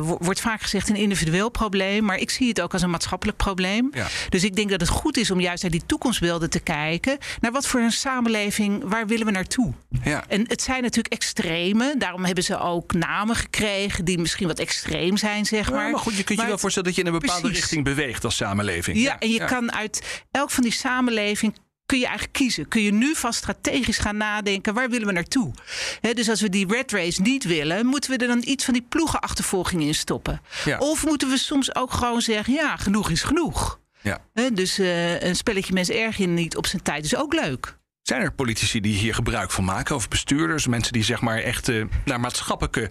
wo- 0.00 0.18
wordt 0.20 0.40
vaak 0.40 0.60
gezegd 0.62 0.88
een 0.88 0.96
individueel 0.96 1.48
probleem. 1.48 2.04
Maar 2.04 2.18
ik 2.18 2.30
zie 2.30 2.48
het 2.48 2.60
ook 2.60 2.72
als 2.72 2.82
een 2.82 2.90
maatschappelijk 2.90 3.38
probleem. 3.38 3.90
Ja. 3.92 4.06
Dus 4.28 4.44
ik 4.44 4.56
denk 4.56 4.70
dat 4.70 4.80
het 4.80 4.88
goed 4.88 5.16
is 5.16 5.30
om 5.30 5.40
juist 5.40 5.62
naar 5.62 5.70
die 5.70 5.82
toekomstbeelden 5.86 6.50
te 6.50 6.60
kijken. 6.60 7.18
Naar 7.40 7.52
wat 7.52 7.66
voor 7.66 7.80
een 7.80 7.90
samenleving, 7.92 8.82
waar 8.84 9.06
willen 9.06 9.26
we 9.26 9.32
naartoe? 9.32 9.72
Ja. 10.04 10.24
En 10.28 10.44
het 10.48 10.62
zijn 10.62 10.82
natuurlijk 10.82 11.14
extreme. 11.14 11.94
Daarom 11.98 12.24
hebben 12.24 12.44
ze 12.44 12.58
ook 12.58 12.92
namen 12.92 13.36
gekregen 13.36 14.04
die 14.04 14.18
misschien 14.18 14.46
wat 14.46 14.58
extreem 14.58 15.16
zijn, 15.16 15.44
zeg 15.46 15.70
maar. 15.70 15.90
Maar, 15.90 16.00
goed, 16.00 16.16
je 16.16 16.24
kunt 16.24 16.40
je 16.40 16.46
wel 16.46 16.58
voorstellen 16.58 16.88
dat 16.88 16.96
je 16.98 17.04
in 17.04 17.12
een 17.14 17.18
bepaalde 17.20 17.40
Precies. 17.42 17.60
richting 17.60 17.84
beweegt 17.95 18.25
als 18.25 18.37
samenleving. 18.37 18.99
Ja, 18.99 19.19
en 19.19 19.31
je 19.31 19.45
kan 19.45 19.73
uit 19.73 20.25
elk 20.31 20.50
van 20.50 20.62
die 20.62 20.73
samenleving 20.73 21.55
kun 21.87 21.99
je 21.99 22.05
eigenlijk 22.05 22.37
kiezen. 22.37 22.69
Kun 22.69 22.83
je 22.83 22.93
nu 22.93 23.14
vast 23.14 23.38
strategisch 23.38 23.99
gaan 23.99 24.16
nadenken, 24.16 24.75
waar 24.75 24.90
willen 24.90 25.07
we 25.07 25.12
naartoe? 25.12 25.55
Hè, 26.00 26.12
dus 26.12 26.28
als 26.28 26.40
we 26.40 26.49
die 26.49 26.66
red 26.66 26.93
race 26.93 27.23
niet 27.23 27.45
willen, 27.45 27.87
moeten 27.87 28.11
we 28.11 28.16
er 28.16 28.26
dan 28.26 28.43
iets 28.45 28.64
van 28.64 28.75
die 28.75 28.83
ploegenachtervolging 28.88 29.83
in 29.83 29.95
stoppen? 29.95 30.40
Ja. 30.64 30.78
Of 30.78 31.05
moeten 31.05 31.28
we 31.28 31.38
soms 31.38 31.75
ook 31.75 31.93
gewoon 31.93 32.21
zeggen, 32.21 32.55
ja, 32.55 32.76
genoeg 32.76 33.11
is 33.11 33.23
genoeg. 33.23 33.81
Ja. 34.00 34.19
Hè, 34.33 34.52
dus 34.52 34.78
eh, 34.78 35.23
een 35.23 35.37
spelletje 35.37 35.73
mensen 35.73 35.99
erg 35.99 36.16
je 36.16 36.26
niet 36.26 36.57
op 36.57 36.66
zijn 36.66 36.83
tijd 36.83 37.05
is 37.05 37.16
ook 37.16 37.35
leuk. 37.35 37.78
Zijn 38.02 38.23
er 38.23 38.33
politici 38.33 38.81
die 38.81 38.97
hier 38.97 39.14
gebruik 39.14 39.50
van 39.50 39.64
maken? 39.64 39.95
Of 39.95 40.09
bestuurders, 40.09 40.66
mensen 40.66 40.93
die 40.93 41.05
zeg 41.05 41.21
maar 41.21 41.38
echt 41.38 41.69
eh, 41.69 41.85
naar 42.05 42.21
maatschappelijke 42.21 42.90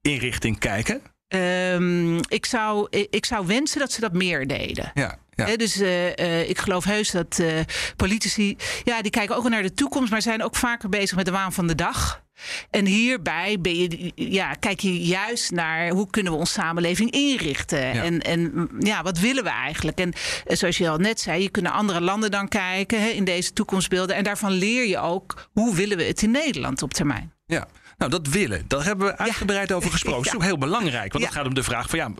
inrichting 0.00 0.58
kijken? 0.58 1.02
Ehm, 1.28 2.16
ik, 2.16 2.46
zou, 2.46 2.86
ik 2.90 3.24
zou 3.24 3.46
wensen 3.46 3.80
dat 3.80 3.92
ze 3.92 4.00
dat 4.00 4.12
meer 4.12 4.46
deden. 4.46 4.90
Ja, 4.94 5.18
dus 5.56 5.80
eh, 5.80 6.18
eh, 6.18 6.48
ik 6.48 6.58
geloof 6.58 6.84
heus 6.84 7.10
dat 7.10 7.38
eh, 7.38 7.48
politici, 7.96 8.56
ja, 8.84 9.02
die 9.02 9.10
kijken 9.10 9.36
ook 9.36 9.42
wel 9.42 9.50
naar 9.50 9.62
de 9.62 9.74
toekomst, 9.74 10.10
maar 10.10 10.22
zijn 10.22 10.42
ook 10.42 10.56
vaker 10.56 10.88
bezig 10.88 11.16
met 11.16 11.24
de 11.24 11.30
waan 11.30 11.52
van 11.52 11.66
de 11.66 11.74
dag. 11.74 12.24
En 12.70 12.86
hierbij 12.86 13.60
ben 13.60 13.76
je, 13.76 14.12
ja, 14.14 14.52
kijk 14.52 14.80
je 14.80 15.00
juist 15.04 15.50
naar 15.50 15.88
hoe 15.88 16.10
kunnen 16.10 16.32
we 16.32 16.38
onze 16.38 16.52
samenleving 16.52 17.10
inrichten. 17.10 17.94
Ja. 17.94 18.02
En, 18.02 18.20
en 18.20 18.68
ja, 18.78 19.02
wat 19.02 19.18
willen 19.18 19.44
we 19.44 19.50
eigenlijk? 19.50 19.98
En 19.98 20.12
eh, 20.46 20.56
zoals 20.56 20.78
je 20.78 20.88
al 20.88 20.98
net 20.98 21.20
zei, 21.20 21.42
je 21.42 21.48
kunt 21.48 21.64
naar 21.64 21.74
andere 21.74 22.00
landen 22.00 22.30
dan 22.30 22.48
kijken 22.48 23.00
hè, 23.00 23.08
in 23.08 23.24
deze 23.24 23.52
toekomstbeelden. 23.52 24.16
En 24.16 24.24
daarvan 24.24 24.52
leer 24.52 24.86
je 24.86 24.98
ook 24.98 25.48
hoe 25.52 25.74
willen 25.74 25.96
we 25.96 26.04
het 26.04 26.22
in 26.22 26.30
Nederland 26.30 26.82
op 26.82 26.94
termijn. 26.94 27.32
ja. 27.46 27.66
Nou, 27.96 28.10
dat 28.10 28.26
willen, 28.26 28.64
daar 28.66 28.84
hebben 28.84 29.06
we 29.06 29.18
uitgebreid 29.18 29.72
over 29.72 29.90
gesproken. 29.90 30.22
Dat 30.22 30.32
is 30.32 30.38
ook 30.38 30.44
heel 30.44 30.58
belangrijk. 30.58 31.12
Want 31.12 31.24
het 31.24 31.34
gaat 31.34 31.46
om 31.46 31.54
de 31.54 31.62
vraag 31.62 31.88
van 31.88 31.98
ja, 31.98 32.10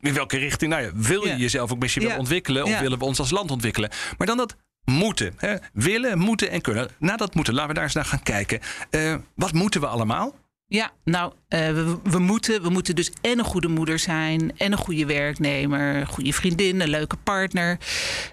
in 0.00 0.14
welke 0.14 0.36
richting 0.36 0.70
nou 0.70 0.82
ja, 0.82 0.90
wil 0.94 1.26
je 1.26 1.36
jezelf 1.36 1.72
ook 1.72 1.78
misschien 1.78 2.08
wel 2.08 2.18
ontwikkelen? 2.18 2.64
Of 2.64 2.80
willen 2.80 2.98
we 2.98 3.04
ons 3.04 3.18
als 3.18 3.30
land 3.30 3.50
ontwikkelen? 3.50 3.90
Maar 4.18 4.26
dan 4.26 4.36
dat 4.36 4.56
moeten. 4.84 5.34
Hè? 5.36 5.56
Willen, 5.72 6.18
moeten 6.18 6.50
en 6.50 6.60
kunnen. 6.60 6.88
Na 6.98 7.16
dat 7.16 7.34
moeten, 7.34 7.54
laten 7.54 7.68
we 7.68 7.74
daar 7.74 7.84
eens 7.84 7.94
naar 7.94 8.04
gaan 8.04 8.22
kijken. 8.22 8.60
Eh, 8.90 9.14
wat 9.34 9.52
moeten 9.52 9.80
we 9.80 9.86
allemaal? 9.86 10.34
Ja, 10.66 10.90
nou, 11.04 11.32
eh, 11.48 11.72
we, 11.72 11.98
we, 12.02 12.18
moeten, 12.18 12.62
we 12.62 12.70
moeten 12.70 12.94
dus 12.94 13.12
en 13.20 13.38
een 13.38 13.44
goede 13.44 13.68
moeder 13.68 13.98
zijn, 13.98 14.56
en 14.56 14.72
een 14.72 14.78
goede 14.78 15.06
werknemer, 15.06 15.96
een 15.96 16.06
goede 16.06 16.32
vriendin, 16.32 16.80
een 16.80 16.88
leuke 16.88 17.16
partner. 17.16 17.78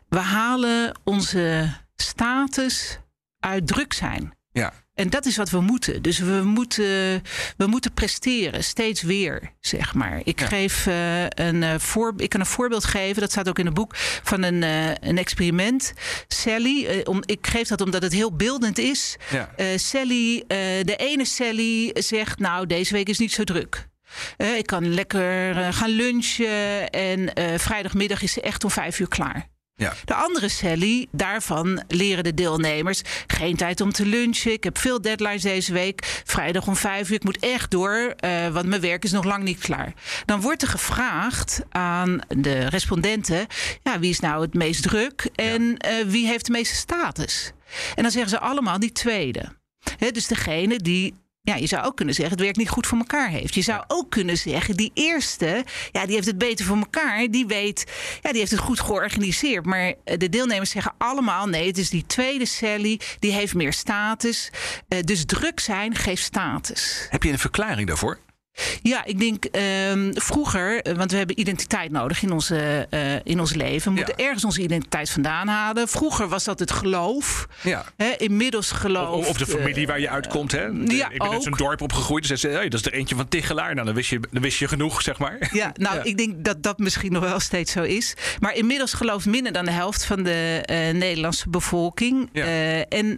We 0.10 0.20
halen 0.20 1.00
onze 1.04 1.74
status 1.96 3.00
uit 3.40 3.68
druk 3.68 3.94
zijn. 3.94 4.34
Ja. 4.52 4.74
En 5.02 5.10
dat 5.10 5.26
is 5.26 5.38
wat 5.38 5.50
we 5.50 5.60
moeten. 5.62 6.02
Dus 6.02 6.20
we 6.20 6.42
moeten, 6.44 7.22
we 7.58 7.66
moeten 7.68 7.94
presteren, 7.94 8.64
steeds 8.64 9.02
weer, 9.02 9.52
zeg 9.60 9.94
maar. 9.94 10.22
Ik, 10.24 10.40
Ja. 10.40 10.46
geef, 10.48 10.88
eh, 10.88 11.24
een, 11.24 11.64
eh, 11.64 11.80
voor, 11.80 12.14
ik 12.18 12.30
kan 12.30 12.40
een 12.40 12.46
voorbeeld 12.46 12.86
geven, 12.86 13.22
dat 13.22 13.32
staat 13.32 13.50
ook 13.50 13.60
in 13.60 13.66
het 13.66 13.74
boek, 13.74 13.96
van 14.24 14.44
een, 14.44 14.64
eh, 14.64 14.88
een 15.10 15.18
experiment. 15.18 15.94
Sally, 16.28 17.02
om, 17.04 17.22
ik 17.26 17.48
geef 17.48 17.68
dat 17.68 17.82
omdat 17.82 18.02
het 18.02 18.14
heel 18.14 18.36
beeldend 18.36 18.78
is. 18.78 19.18
Ja. 19.30 19.50
Sally, 19.78 20.44
de 20.84 20.96
ene 20.98 21.26
Sally 21.26 21.92
zegt, 21.94 22.40
nou, 22.40 22.68
deze 22.68 22.94
week 22.94 23.10
is 23.10 23.20
niet 23.20 23.34
zo 23.34 23.44
druk. 23.44 23.90
Ik 24.38 24.66
kan 24.66 24.94
lekker 24.94 25.56
gaan 25.74 25.90
lunchen 25.90 26.90
en 26.90 27.34
eh, 27.34 27.60
vrijdagmiddag 27.60 28.22
is 28.22 28.34
ze 28.34 28.42
echt 28.42 28.64
om 28.64 28.72
vijf 28.72 29.00
uur 29.00 29.08
klaar. 29.08 29.50
Ja. 29.82 29.94
De 30.06 30.14
andere 30.14 30.50
Sally, 30.50 31.08
daarvan 31.12 31.84
leren 31.88 32.24
de 32.24 32.34
deelnemers 32.34 33.02
geen 33.28 33.56
tijd 33.56 33.82
om 33.82 33.92
te 33.92 34.06
lunchen. 34.06 34.52
Ik 34.52 34.64
heb 34.64 34.78
veel 34.78 35.02
deadlines 35.02 35.42
deze 35.42 35.74
week. 35.74 36.22
Vrijdag 36.26 36.68
om 36.68 36.76
vijf 36.76 37.10
uur. 37.10 37.16
Ik 37.16 37.24
moet 37.24 37.40
echt 37.40 37.72
door, 37.72 38.14
eh, 38.18 38.48
want 38.48 38.66
mijn 38.66 38.82
werk 38.82 39.04
is 39.04 39.12
nog 39.12 39.24
lang 39.24 39.44
niet 39.44 39.60
klaar. 39.60 39.94
Dan 40.26 40.42
wordt 40.42 40.62
er 40.62 40.68
gevraagd 40.68 41.62
aan 41.70 42.20
de 42.28 42.70
respondenten: 42.70 43.48
ja, 43.84 44.00
wie 44.00 44.10
is 44.10 44.20
nou 44.20 44.42
het 44.42 44.54
meest 44.54 44.84
druk 44.84 45.30
en 45.36 45.78
eh, 45.78 46.06
wie 46.06 46.28
heeft 46.28 46.46
de 46.46 46.52
meeste 46.52 46.76
status? 46.76 47.52
En 47.96 48.04
dan 48.04 48.12
zeggen 48.12 48.30
ze 48.30 48.40
allemaal 48.40 48.80
die 48.80 48.92
tweede. 48.92 49.46
Dus 50.12 50.28
degene 50.28 50.78
die. 50.78 51.14
Ja, 51.44 51.56
je 51.56 51.68
zou 51.68 51.86
ook 51.86 51.96
kunnen 51.96 52.16
zeggen, 52.16 52.34
het 52.36 52.44
werk 52.44 52.58
niet 52.58 52.70
goed 52.70 52.88
voor 52.88 52.98
elkaar 52.98 53.30
heeft. 53.30 53.56
Je 53.56 53.62
zou 53.62 53.84
ook 53.88 54.10
kunnen 54.10 54.38
zeggen, 54.38 54.76
die 54.76 54.92
eerste, 54.94 55.66
ja, 55.92 56.06
die 56.06 56.16
heeft 56.16 56.28
het 56.28 56.38
beter 56.38 56.66
voor 56.66 56.78
elkaar. 56.78 57.28
Die 57.28 57.46
weet, 57.46 57.86
ja, 58.22 58.30
die 58.30 58.40
heeft 58.40 58.52
het 58.52 58.60
goed 58.60 58.80
georganiseerd. 58.80 59.66
Maar 59.66 59.94
eh, 60.04 60.18
de 60.18 60.30
deelnemers 60.30 60.70
zeggen 60.70 60.94
allemaal, 60.98 61.48
nee, 61.48 61.68
het 61.68 61.78
is 61.78 61.90
die 61.90 62.06
tweede 62.06 62.46
Sally, 62.46 63.00
die 63.20 63.32
heeft 63.32 63.54
meer 63.54 63.74
status. 63.74 64.50
Eh, 64.88 65.00
dus 65.02 65.26
druk 65.26 65.60
zijn 65.60 65.96
geeft 65.96 66.24
status. 66.24 67.08
Heb 67.10 67.24
je 67.24 67.32
een 67.32 67.40
verklaring 67.40 67.88
daarvoor? 67.88 68.20
Ja, 68.82 69.06
ik 69.06 69.20
denk 69.20 69.46
ehm, 69.46 70.12
vroeger, 70.14 70.82
eh, 70.82 70.94
want 70.96 71.12
we 71.12 71.18
hebben 71.18 71.40
identiteit 71.40 71.92
nodig 71.92 72.24
in, 72.24 72.32
onze, 72.32 72.88
eh, 72.90 73.00
in 73.24 73.40
ons 73.40 73.54
leven. 73.54 73.90
We 73.92 73.96
moeten 73.98 74.14
Ja. 74.18 74.24
ergens 74.26 74.44
onze 74.46 74.62
identiteit 74.62 75.10
vandaan 75.10 75.48
halen. 75.48 75.88
Vroeger 75.88 76.28
was 76.28 76.44
dat 76.44 76.60
het 76.60 76.72
geloof. 76.72 77.48
Ja. 77.64 77.86
Hè, 77.98 78.10
inmiddels 78.18 78.72
geloof. 78.72 79.16
Of, 79.16 79.28
of 79.30 79.38
de 79.38 79.46
familie 79.46 79.88
waar 79.88 80.00
je 80.00 80.10
uitkomt. 80.10 80.52
Hè? 80.52 80.84
De- 80.86 80.96
ja, 80.96 81.10
ik 81.10 81.18
ben 81.18 81.28
uit 81.28 81.36
ook. 81.38 81.44
zo'n 81.44 81.52
dorp 81.58 81.82
opgegroeid. 81.82 82.28
Dus 82.28 82.42
ze 82.42 82.48
hey, 82.48 82.70
dat 82.70 82.80
is 82.80 82.86
er 82.86 82.94
eentje 82.94 83.16
van 83.16 83.28
Tichelaar. 83.28 83.74
Nou, 83.74 83.86
dan 83.86 83.96
wist 83.96 84.10
je, 84.10 84.20
dan 84.32 84.42
wist 84.42 84.58
je 84.60 84.68
genoeg, 84.68 85.02
zeg 85.02 85.18
maar. 85.20 85.50
Ja, 85.54 85.72
nou, 85.76 85.96
Ja. 85.96 86.04
ik 86.04 86.18
denk 86.18 86.46
dat 86.46 86.64
dat 86.64 86.78
misschien 86.80 87.12
nog 87.12 87.24
wel 87.24 87.40
steeds 87.40 87.72
zo 87.72 87.82
is. 87.84 88.14
Maar 88.40 88.54
inmiddels 88.56 88.94
gelooft 88.94 89.26
minder 89.26 89.52
dan 89.52 89.66
de 89.66 89.72
helft 89.72 90.06
van 90.06 90.24
de 90.24 90.62
eh, 90.66 90.94
Nederlandse 90.94 91.50
bevolking. 91.50 92.30
Eh, 92.34 92.94
en 92.94 93.18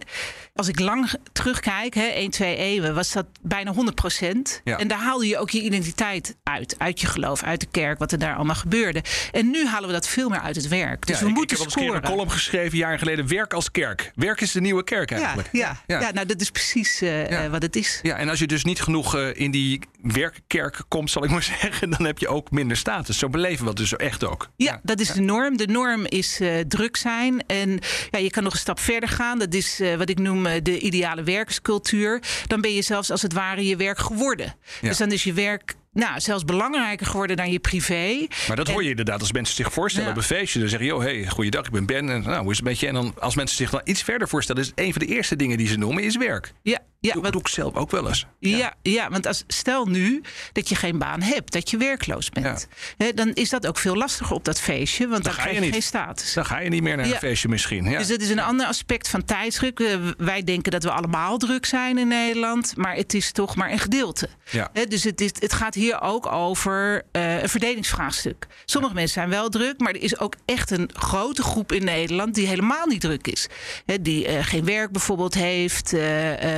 als 0.54 0.68
ik 0.68 0.80
lang 0.80 1.12
terugkijk, 1.32 1.94
hè, 1.94 2.06
1, 2.06 2.30
2 2.30 2.56
eeuwen, 2.56 2.94
was 2.94 3.12
dat 3.12 3.26
bijna 3.42 3.72
100 3.72 3.96
procent. 3.96 4.60
En 4.64 4.88
daar 4.88 4.98
haal 4.98 5.22
je 5.22 5.23
haalde 5.24 5.36
je 5.36 5.38
ook 5.42 5.50
je 5.50 5.60
identiteit 5.66 6.36
uit. 6.42 6.74
Uit 6.78 7.00
je 7.00 7.06
geloof, 7.06 7.42
uit 7.42 7.60
de 7.60 7.66
kerk, 7.70 7.98
wat 7.98 8.12
er 8.12 8.18
daar 8.18 8.34
allemaal 8.34 8.54
gebeurde. 8.54 9.02
En 9.32 9.50
nu 9.50 9.66
halen 9.66 9.86
we 9.88 9.94
dat 9.94 10.08
veel 10.08 10.28
meer 10.28 10.40
uit 10.40 10.56
het 10.56 10.68
werk. 10.68 11.06
Dus 11.06 11.18
Ja, 11.18 11.22
we 11.24 11.28
ik, 11.30 11.34
moeten 11.34 11.56
ik 11.56 11.62
heb 11.62 11.70
een 11.72 11.76
keer 11.76 11.84
scoren. 11.84 12.04
een 12.04 12.10
column 12.10 12.30
geschreven, 12.30 12.78
jaren 12.78 12.98
geleden. 12.98 13.28
Werk 13.28 13.52
als 13.54 13.70
kerk. 13.70 14.12
Werk 14.14 14.40
is 14.40 14.52
de 14.52 14.60
nieuwe 14.60 14.84
kerk 14.84 15.10
eigenlijk. 15.10 15.48
ja, 15.52 15.80
ja. 15.86 16.00
Ja. 16.00 16.10
nou 16.12 16.26
dat 16.26 16.40
is 16.40 16.50
precies 16.50 17.00
eh, 17.00 17.44
eh, 17.44 17.50
wat 17.50 17.62
het 17.62 17.76
is. 17.76 17.98
Ja, 18.02 18.16
en 18.16 18.28
als 18.28 18.38
je 18.38 18.46
dus 18.46 18.64
niet 18.64 18.80
genoeg 18.82 19.16
eh, 19.16 19.28
in 19.34 19.50
die 19.50 19.80
werkkerk 20.02 20.82
komt, 20.88 21.10
zal 21.10 21.24
ik 21.24 21.30
maar 21.30 21.42
zeggen, 21.60 21.90
dan 21.90 22.04
heb 22.04 22.18
je 22.18 22.28
ook 22.28 22.50
minder 22.50 22.76
status. 22.76 23.18
Zo 23.18 23.28
beleven 23.28 23.62
we 23.62 23.68
het 23.68 23.78
dus 23.78 23.96
echt 23.96 24.24
ook. 24.24 24.48
Ja, 24.56 24.80
dat 24.82 25.00
is 25.00 25.08
de 25.12 25.20
norm. 25.20 25.56
De 25.56 25.66
norm 25.66 26.04
is 26.06 26.40
druk 26.68 26.96
zijn. 26.96 27.44
En 27.46 27.78
ja, 28.10 28.18
je 28.18 28.30
kan 28.30 28.42
nog 28.42 28.52
een 28.52 28.58
stap 28.58 28.80
verder 28.80 29.08
gaan. 29.08 29.38
Dat 29.38 29.54
is 29.54 29.80
wat 29.98 30.08
ik 30.08 30.18
noem 30.18 30.42
de 30.62 30.78
ideale 30.78 31.22
werkscultuur. 31.22 32.22
Dan 32.46 32.60
ben 32.60 32.74
je 32.74 32.82
zelfs 32.82 33.10
als 33.10 33.22
het 33.22 33.32
ware 33.32 33.66
je 33.66 33.76
werk 33.76 33.98
geworden. 33.98 34.54
Ja. 34.80 34.88
Dus 34.88 34.96
dan 34.98 35.12
is 35.14 35.24
je 35.24 35.32
werk 35.32 35.74
nou, 35.92 36.20
zelfs 36.20 36.44
belangrijker 36.44 37.06
geworden 37.06 37.36
dan 37.36 37.50
je 37.52 37.58
privé. 37.58 38.26
Maar 38.48 38.56
dat 38.56 38.68
hoor 38.68 38.82
je 38.82 38.90
inderdaad 38.90 39.20
als 39.20 39.32
mensen 39.32 39.54
zich 39.54 39.72
voorstellen 39.72 40.08
Ja. 40.08 40.14
op 40.14 40.18
een 40.20 40.26
feestje. 40.36 40.58
Dan 40.60 40.68
zeggen, 40.68 40.88
joh, 40.88 41.02
hey, 41.02 41.26
goeiedag, 41.28 41.66
ik 41.66 41.72
ben 41.72 41.86
Ben. 41.86 42.08
En 42.10 42.22
nou, 42.22 42.42
hoe 42.42 42.50
is 42.50 42.56
het 42.56 42.66
met 42.66 42.80
je? 42.80 42.86
En 42.86 42.94
dan, 42.94 43.14
als 43.18 43.34
mensen 43.34 43.56
zich 43.56 43.70
dan 43.70 43.80
iets 43.84 44.02
verder 44.02 44.28
voorstellen, 44.28 44.62
is 44.62 44.72
een 44.74 44.92
van 44.92 45.06
de 45.06 45.14
eerste 45.14 45.36
dingen 45.36 45.58
die 45.58 45.66
ze 45.66 45.76
noemen, 45.78 46.02
is 46.02 46.16
werk. 46.16 46.52
Ja, 46.62 46.78
ja, 47.06 47.14
dat 47.14 47.22
wat- 47.22 47.32
doe 47.32 47.40
ik 47.40 47.48
zelf 47.48 47.74
ook 47.74 47.90
wel 47.90 48.08
eens. 48.08 48.26
Ja, 48.38 48.74
ja. 48.82 49.10
want 49.10 49.26
als, 49.26 49.44
stel 49.46 49.86
nu 49.86 50.22
dat 50.52 50.68
je 50.68 50.74
geen 50.74 50.98
baan 50.98 51.22
hebt, 51.22 51.52
dat 51.52 51.70
je 51.70 51.76
werkloos 51.76 52.30
bent. 52.30 52.68
Hè, 52.96 53.12
dan 53.12 53.32
is 53.32 53.48
dat 53.48 53.66
ook 53.66 53.78
veel 53.78 53.96
lastiger 53.96 54.34
op 54.34 54.44
dat 54.44 54.60
feestje, 54.60 55.08
want 55.08 55.24
dan, 55.24 55.32
ga 55.32 55.42
krijg 55.42 55.64
je 55.64 55.72
geen 55.72 55.82
status. 55.82 56.32
Dan 56.32 56.46
ga 56.46 56.58
je 56.58 56.68
niet 56.68 56.82
meer 56.82 56.96
naar 56.96 57.06
een 57.06 57.16
feestje 57.16 57.48
misschien. 57.48 57.84
Ja. 57.84 57.98
Dus 57.98 58.08
dat 58.08 58.20
is 58.20 58.30
een 58.30 58.40
ander 58.40 58.66
aspect 58.66 59.08
van 59.08 59.24
tijdsdruk. 59.24 59.80
Eh, 59.80 59.96
wij 60.16 60.44
denken 60.44 60.72
dat 60.72 60.82
we 60.82 60.90
allemaal 60.90 61.38
druk 61.38 61.66
zijn 61.66 61.98
in 61.98 62.08
Nederland, 62.08 62.76
maar 62.76 62.94
het 62.94 63.14
is 63.14 63.32
toch 63.32 63.56
maar 63.56 63.70
een 63.70 63.78
gedeelte. 63.78 64.28
Hè, 64.72 64.86
dus 64.86 65.04
het, 65.04 65.20
is, 65.20 65.30
het 65.38 65.52
gaat 65.52 65.74
hier 65.74 66.00
ook 66.00 66.26
over 66.26 67.02
eh, 67.12 67.42
een 67.42 67.48
verdelingsvraagstuk. 67.48 68.46
Sommige 68.64 68.94
mensen 68.94 69.12
zijn 69.14 69.28
wel 69.28 69.48
druk, 69.48 69.80
maar 69.80 69.92
er 69.92 70.02
is 70.02 70.18
ook 70.18 70.34
echt 70.44 70.70
een 70.70 70.90
grote 70.92 71.42
groep 71.42 71.72
in 71.72 71.84
Nederland 71.84 72.34
die 72.34 72.46
helemaal 72.46 72.86
niet 72.86 73.00
druk 73.00 73.26
is. 73.26 73.46
Hè, 73.86 74.02
die 74.02 74.26
eh, 74.26 74.44
geen 74.44 74.64
werk 74.64 74.90
bijvoorbeeld 74.90 75.34
heeft, 75.34 75.92